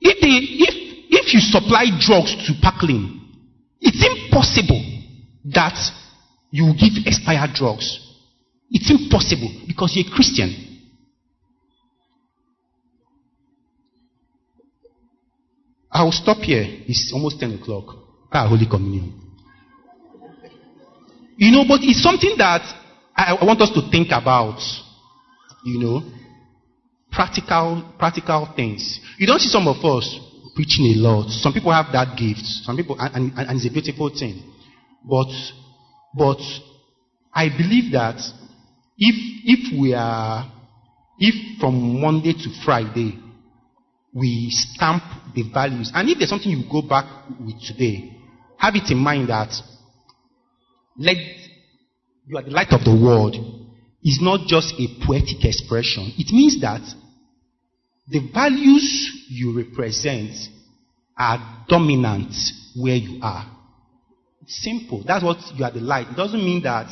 If, 0.00 0.18
if, 0.20 0.74
if 1.08 1.32
you 1.34 1.40
supply 1.40 1.86
drugs 1.98 2.36
to 2.46 2.52
Parkland 2.60 3.20
it's 3.80 4.04
impossible 4.04 4.82
that 5.46 5.76
you 6.50 6.72
give 6.74 7.06
expired 7.06 7.54
drugs. 7.54 8.00
It's 8.70 8.90
impossible 8.90 9.50
because 9.66 9.94
you're 9.96 10.06
a 10.06 10.14
Christian. 10.14 10.80
I 15.90 16.02
will 16.02 16.12
stop 16.12 16.38
here. 16.38 16.64
It's 16.86 17.12
almost 17.14 17.40
10 17.40 17.60
o'clock. 17.60 18.03
Ah, 18.34 18.48
Holy 18.48 18.66
Communion. 18.66 19.14
You 21.36 21.52
know, 21.52 21.64
but 21.68 21.80
it's 21.82 22.02
something 22.02 22.34
that 22.38 22.62
I, 23.16 23.38
I 23.40 23.44
want 23.44 23.60
us 23.60 23.70
to 23.70 23.90
think 23.92 24.08
about. 24.10 24.58
You 25.64 25.78
know, 25.78 26.02
practical, 27.12 27.94
practical 27.96 28.52
things. 28.56 29.00
You 29.18 29.26
don't 29.26 29.38
see 29.38 29.48
some 29.48 29.68
of 29.68 29.76
us 29.84 30.18
preaching 30.56 30.86
a 30.86 30.96
lot. 30.98 31.30
Some 31.30 31.52
people 31.52 31.72
have 31.72 31.86
that 31.92 32.18
gift. 32.18 32.42
Some 32.66 32.76
people, 32.76 32.96
and, 32.98 33.32
and, 33.32 33.48
and 33.48 33.56
it's 33.56 33.66
a 33.66 33.72
beautiful 33.72 34.10
thing. 34.10 34.42
But, 35.08 35.30
but 36.12 36.38
I 37.32 37.48
believe 37.48 37.92
that 37.92 38.16
if, 38.98 39.14
if 39.44 39.80
we 39.80 39.94
are, 39.94 40.52
if 41.18 41.60
from 41.60 42.00
Monday 42.00 42.32
to 42.32 42.64
Friday, 42.64 43.18
we 44.12 44.48
stamp 44.50 45.02
the 45.34 45.44
values, 45.52 45.90
and 45.94 46.08
if 46.08 46.18
there's 46.18 46.30
something 46.30 46.50
you 46.50 46.64
go 46.70 46.82
back 46.82 47.06
with 47.40 47.60
today, 47.66 48.13
have 48.64 48.74
it 48.76 48.90
in 48.90 48.98
mind 48.98 49.28
that 49.28 49.52
let 50.96 51.16
you 52.26 52.36
are 52.36 52.42
the 52.42 52.50
light 52.50 52.72
of 52.72 52.84
the 52.84 52.90
world 52.90 53.34
is 54.02 54.18
not 54.20 54.46
just 54.46 54.74
a 54.78 54.86
poetic 55.06 55.44
expression. 55.44 56.12
It 56.16 56.32
means 56.32 56.60
that 56.60 56.82
the 58.08 58.30
values 58.32 59.26
you 59.28 59.56
represent 59.56 60.32
are 61.16 61.64
dominant 61.68 62.34
where 62.76 62.96
you 62.96 63.20
are. 63.22 63.50
It's 64.42 64.62
simple. 64.62 65.02
That's 65.06 65.24
what 65.24 65.38
you 65.54 65.64
are 65.64 65.72
the 65.72 65.80
light. 65.80 66.08
It 66.08 66.16
doesn't 66.16 66.44
mean 66.44 66.62
that 66.64 66.90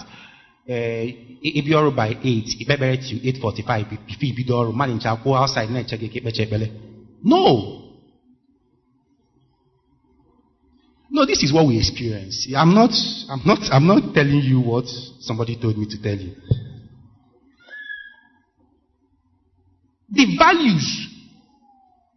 eh, 0.68 1.12
if 1.42 1.64
you're 1.66 1.90
by 1.90 2.08
8, 2.08 2.16
if 2.22 2.70
I 2.70 2.76
to 2.96 3.40
8.45, 3.40 3.98
if 4.08 4.22
you 4.22 4.34
be 4.34 4.44
the 4.44 4.72
man 4.74 4.90
in 4.90 5.00
charge, 5.00 5.22
go 5.24 5.34
outside, 5.34 5.68
and 5.68 5.88
check 5.88 6.00
it. 6.02 6.70
no. 7.22 7.81
No, 11.12 11.26
this 11.26 11.42
is 11.42 11.52
what 11.52 11.66
we 11.66 11.76
experience. 11.76 12.48
I'm 12.56 12.74
not, 12.74 12.90
I'm 13.28 13.42
not, 13.44 13.58
I'm 13.70 13.86
not 13.86 14.14
telling 14.14 14.40
you 14.40 14.60
what 14.62 14.86
somebody 15.20 15.60
told 15.60 15.76
me 15.76 15.86
to 15.90 16.02
tell 16.02 16.16
you. 16.16 16.34
The 20.08 20.36
values 20.38 21.08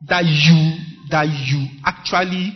that 0.07 0.23
you, 0.23 0.77
that 1.09 1.27
you 1.27 1.67
actually, 1.85 2.55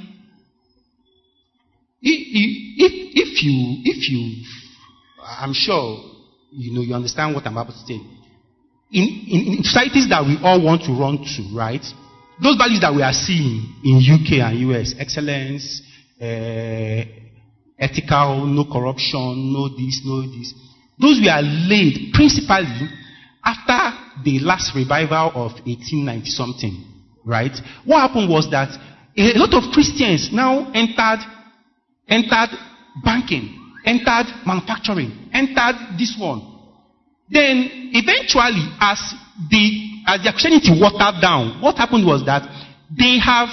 if, 2.02 2.94
if 3.18 3.44
you, 3.44 3.82
if 3.84 4.10
you, 4.10 4.46
I'm 5.22 5.52
sure, 5.52 6.06
you 6.54 6.74
know, 6.74 6.82
you 6.82 6.94
understand 6.94 7.36
what 7.36 7.46
I'm 7.48 7.58
about 7.58 7.74
to 7.74 7.80
say. 7.80 8.00
In, 8.92 9.04
in, 9.28 9.58
in 9.58 9.64
societies 9.64 10.08
that 10.08 10.24
we 10.24 10.38
all 10.42 10.64
want 10.64 10.84
to 10.84 10.94
run 10.94 11.18
to, 11.18 11.54
right? 11.54 11.84
Those 12.42 12.56
values 12.56 12.80
that 12.80 12.96
we 12.96 13.02
are 13.04 13.12
seeing 13.12 13.76
in 13.84 14.00
UK 14.00 14.40
and 14.40 14.72
US, 14.72 14.96
excellence, 14.98 15.82
Uh, 16.22 17.06
ethical, 17.80 18.46
no 18.46 18.66
corruption, 18.66 19.54
no 19.54 19.70
this, 19.70 20.02
no 20.04 20.22
this. 20.22 20.54
Those 21.00 21.22
were 21.24 21.42
laid 21.42 22.12
principally 22.14 22.90
after 23.44 23.80
the 24.26 24.40
last 24.40 24.76
revival 24.76 25.32
of 25.34 25.54
1890 25.64 26.30
something, 26.30 26.84
right? 27.24 27.56
What 27.86 28.02
happened 28.02 28.30
was 28.30 28.52
that 28.52 28.68
a 29.18 29.32
lot 29.40 29.54
of 29.54 29.72
Christians 29.72 30.30
now 30.34 30.70
entered, 30.74 31.24
entered 32.10 32.52
banking, 33.02 33.56
entered 33.86 34.28
manufacturing, 34.46 35.30
entered 35.32 35.98
this 35.98 36.18
one. 36.20 36.44
Then 37.30 37.92
eventually, 37.94 38.68
as 38.82 39.00
the 39.50 40.04
as 40.06 40.24
the 40.24 40.32
Christianity 40.32 40.76
watered 40.82 41.22
down, 41.22 41.62
what 41.62 41.78
happened 41.78 42.06
was 42.06 42.26
that 42.26 42.44
they 42.92 43.20
have 43.20 43.48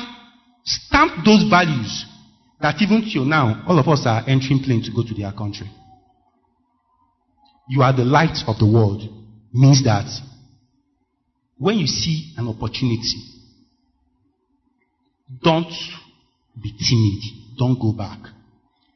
stamped 0.64 1.24
those 1.24 1.48
values 1.48 2.06
that 2.61 2.80
even 2.80 3.02
till 3.12 3.24
now, 3.24 3.64
all 3.66 3.78
of 3.78 3.88
us 3.88 4.04
are 4.07 4.22
entering 4.26 4.62
plane 4.62 4.82
to 4.82 4.90
go 4.94 5.02
to 5.02 5.14
their 5.14 5.32
country. 5.32 5.70
You 7.68 7.82
are 7.82 7.94
the 7.94 8.04
light 8.04 8.38
of 8.46 8.59
the 8.59 8.66
world. 8.66 9.02
Means 9.52 9.84
that 9.84 10.07
when 11.59 11.78
you 11.78 11.86
see 11.86 12.32
an 12.36 12.48
opportunity, 12.48 13.22
don't 15.42 15.72
be 16.62 16.72
timid. 16.72 17.59
Don't 17.59 17.80
go 17.80 17.92
back. 17.92 18.18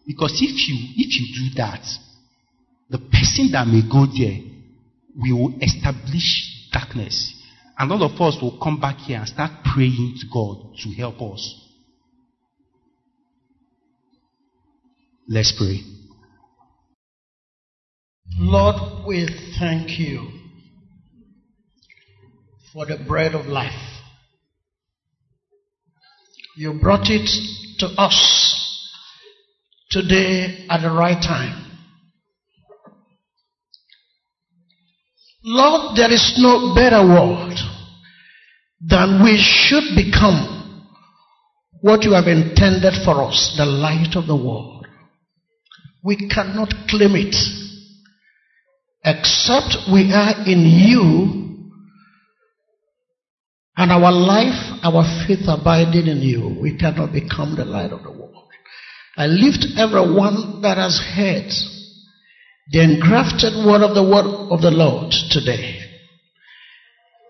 Because 0.06 0.32
if 0.42 0.68
you 0.68 0.76
if 0.96 1.20
you 1.20 1.50
do 1.50 1.54
that, 1.56 1.84
the 2.90 2.98
person 2.98 3.52
that 3.52 3.66
may 3.66 3.82
go 3.88 4.06
there 4.06 4.38
will 5.16 5.54
establish 5.60 6.68
darkness. 6.72 7.34
And 7.78 7.90
all 7.92 8.02
of 8.02 8.20
us 8.20 8.40
will 8.42 8.58
come 8.62 8.78
back 8.78 8.96
here 8.96 9.18
and 9.18 9.28
start 9.28 9.50
praying 9.64 10.18
to 10.20 10.26
God 10.32 10.74
to 10.82 10.90
help 10.90 11.20
us. 11.22 11.69
Let's 15.32 15.54
pray. 15.56 15.78
Lord, 18.36 19.06
we 19.06 19.28
thank 19.60 19.96
you 19.96 20.28
for 22.72 22.84
the 22.84 22.96
bread 23.06 23.36
of 23.36 23.46
life. 23.46 23.70
You 26.56 26.80
brought 26.82 27.08
it 27.10 27.30
to 27.78 27.86
us 27.96 28.90
today 29.90 30.66
at 30.68 30.82
the 30.82 30.90
right 30.90 31.22
time. 31.22 31.78
Lord, 35.44 35.96
there 35.96 36.12
is 36.12 36.34
no 36.38 36.74
better 36.74 37.06
word 37.06 37.54
than 38.80 39.22
we 39.22 39.38
should 39.38 39.94
become 39.94 40.88
what 41.82 42.02
you 42.02 42.14
have 42.14 42.26
intended 42.26 42.94
for 43.04 43.22
us, 43.22 43.54
the 43.56 43.64
light 43.64 44.16
of 44.16 44.26
the 44.26 44.34
world. 44.34 44.79
We 46.02 46.28
cannot 46.28 46.72
claim 46.88 47.14
it 47.14 47.36
except 49.04 49.90
we 49.92 50.12
are 50.12 50.46
in 50.46 50.60
you 50.64 51.40
and 53.76 53.92
our 53.92 54.12
life, 54.12 54.80
our 54.82 55.04
faith 55.26 55.48
abiding 55.48 56.06
in 56.06 56.20
you. 56.20 56.58
We 56.60 56.76
cannot 56.76 57.12
become 57.12 57.56
the 57.56 57.64
light 57.64 57.92
of 57.92 58.02
the 58.02 58.10
world. 58.10 58.48
I 59.16 59.26
lift 59.26 59.66
everyone 59.76 60.62
that 60.62 60.76
has 60.76 60.98
heard 60.98 61.50
the 62.70 62.82
engrafted 62.82 63.66
word 63.66 63.82
of 63.82 63.94
the 63.94 64.02
word 64.04 64.26
of 64.52 64.60
the 64.60 64.70
Lord 64.70 65.12
today. 65.30 65.80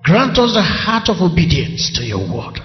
Grant 0.02 0.38
us 0.38 0.54
the 0.54 0.62
heart 0.62 1.08
of 1.08 1.20
obedience 1.20 1.92
to 1.96 2.02
your 2.02 2.20
word. 2.20 2.58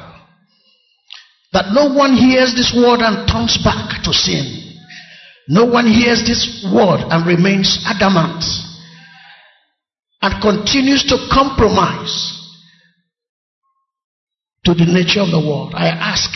That 1.53 1.71
no 1.73 1.93
one 1.93 2.15
hears 2.15 2.53
this 2.55 2.73
word 2.75 2.99
and 2.99 3.27
turns 3.29 3.57
back 3.63 4.03
to 4.03 4.13
sin. 4.13 4.64
No 5.47 5.65
one 5.65 5.85
hears 5.85 6.25
this 6.25 6.65
word 6.73 7.01
and 7.09 7.25
remains 7.25 7.77
adamant 7.85 8.43
and 10.21 10.41
continues 10.41 11.03
to 11.05 11.27
compromise 11.31 12.33
to 14.63 14.73
the 14.73 14.85
nature 14.85 15.21
of 15.21 15.29
the 15.29 15.39
world. 15.39 15.73
I 15.75 15.87
ask 15.87 16.31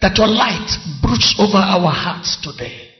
that 0.00 0.18
your 0.18 0.26
light 0.26 0.66
broods 1.00 1.36
over 1.38 1.58
our 1.58 1.92
hearts 1.92 2.36
today. 2.42 2.90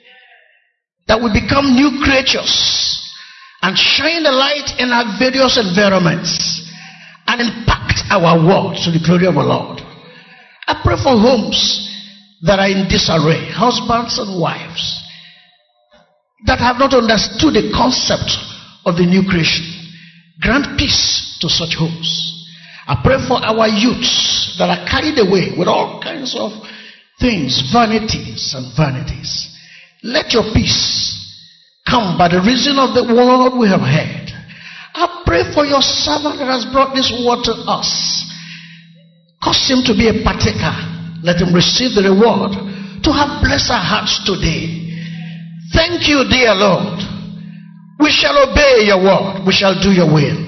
That 1.08 1.20
we 1.20 1.32
become 1.34 1.74
new 1.74 1.98
creatures 2.04 3.02
and 3.62 3.76
shine 3.76 4.22
the 4.22 4.30
light 4.30 4.78
in 4.78 4.90
our 4.90 5.18
various 5.18 5.58
environments 5.58 6.62
and 7.26 7.40
impact 7.40 8.06
our 8.10 8.38
world 8.38 8.78
to 8.84 8.92
the 8.92 9.02
glory 9.04 9.26
of 9.26 9.34
the 9.34 9.42
Lord. 9.42 9.80
I 10.68 10.80
pray 10.84 10.94
for 10.94 11.18
homes 11.18 11.58
that 12.42 12.60
are 12.60 12.68
in 12.68 12.86
disarray, 12.88 13.50
husbands 13.50 14.18
and 14.18 14.40
wives 14.40 15.07
that 16.46 16.60
have 16.60 16.78
not 16.78 16.94
understood 16.94 17.54
the 17.54 17.72
concept 17.74 18.30
of 18.84 18.96
the 18.96 19.06
new 19.06 19.26
creation. 19.28 19.66
Grant 20.40 20.78
peace 20.78 21.38
to 21.40 21.48
such 21.48 21.74
homes. 21.74 22.46
I 22.86 23.00
pray 23.02 23.18
for 23.26 23.36
our 23.42 23.68
youths 23.68 24.56
that 24.58 24.70
are 24.70 24.86
carried 24.88 25.18
away 25.18 25.52
with 25.58 25.68
all 25.68 26.00
kinds 26.00 26.34
of 26.38 26.52
things, 27.20 27.60
vanities 27.72 28.54
and 28.54 28.70
vanities. 28.76 29.50
Let 30.02 30.32
your 30.32 30.44
peace 30.54 31.12
come 31.84 32.16
by 32.16 32.28
the 32.28 32.40
reason 32.40 32.78
of 32.78 32.94
the 32.94 33.02
word 33.02 33.58
we 33.58 33.66
have 33.68 33.82
heard. 33.82 34.30
I 34.94 35.22
pray 35.26 35.52
for 35.52 35.66
your 35.66 35.82
servant 35.82 36.38
that 36.38 36.48
has 36.48 36.64
brought 36.70 36.94
this 36.94 37.10
word 37.10 37.44
to 37.44 37.54
us. 37.66 38.24
Cause 39.42 39.68
him 39.68 39.82
to 39.84 39.94
be 39.94 40.08
a 40.08 40.22
partaker. 40.24 40.74
Let 41.22 41.42
him 41.42 41.54
receive 41.54 41.94
the 41.94 42.08
reward 42.08 42.56
to 43.04 43.10
have 43.12 43.42
blessed 43.42 43.70
our 43.70 43.82
hearts 43.82 44.22
today. 44.24 44.87
Thank 45.78 46.10
you, 46.10 46.26
dear 46.26 46.58
Lord. 46.58 46.98
We 48.02 48.10
shall 48.10 48.34
obey 48.34 48.82
your 48.90 48.98
word. 48.98 49.46
We 49.46 49.52
shall 49.54 49.78
do 49.78 49.94
your 49.94 50.10
will. 50.10 50.38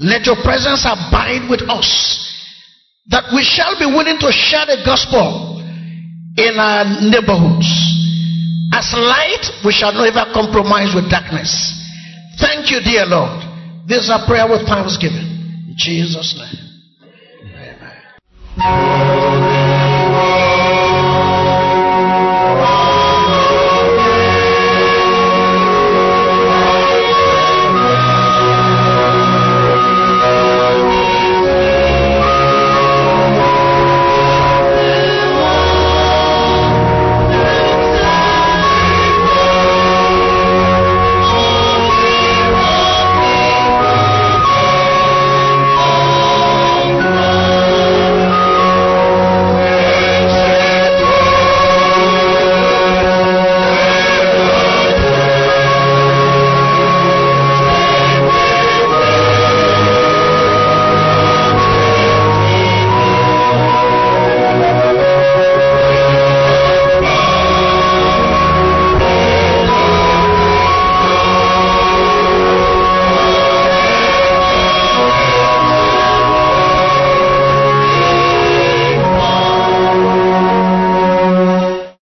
Let 0.00 0.24
your 0.24 0.40
presence 0.40 0.88
abide 0.88 1.44
with 1.50 1.60
us 1.68 2.24
that 3.08 3.24
we 3.36 3.44
shall 3.44 3.78
be 3.78 3.84
willing 3.84 4.16
to 4.18 4.32
share 4.32 4.64
the 4.64 4.80
gospel 4.84 5.60
in 6.40 6.56
our 6.56 6.84
neighborhoods. 7.04 7.68
As 8.72 8.88
light, 8.96 9.44
we 9.64 9.72
shall 9.72 9.92
never 9.92 10.24
compromise 10.32 10.94
with 10.94 11.10
darkness. 11.10 11.52
Thank 12.40 12.70
you, 12.70 12.80
dear 12.80 13.04
Lord. 13.04 13.44
This 13.86 14.04
is 14.04 14.10
a 14.10 14.24
prayer 14.26 14.48
with 14.48 14.66
thanksgiving. 14.66 15.68
In 15.68 15.74
Jesus' 15.76 16.32
name. 16.32 16.64
Amen. 18.58 19.75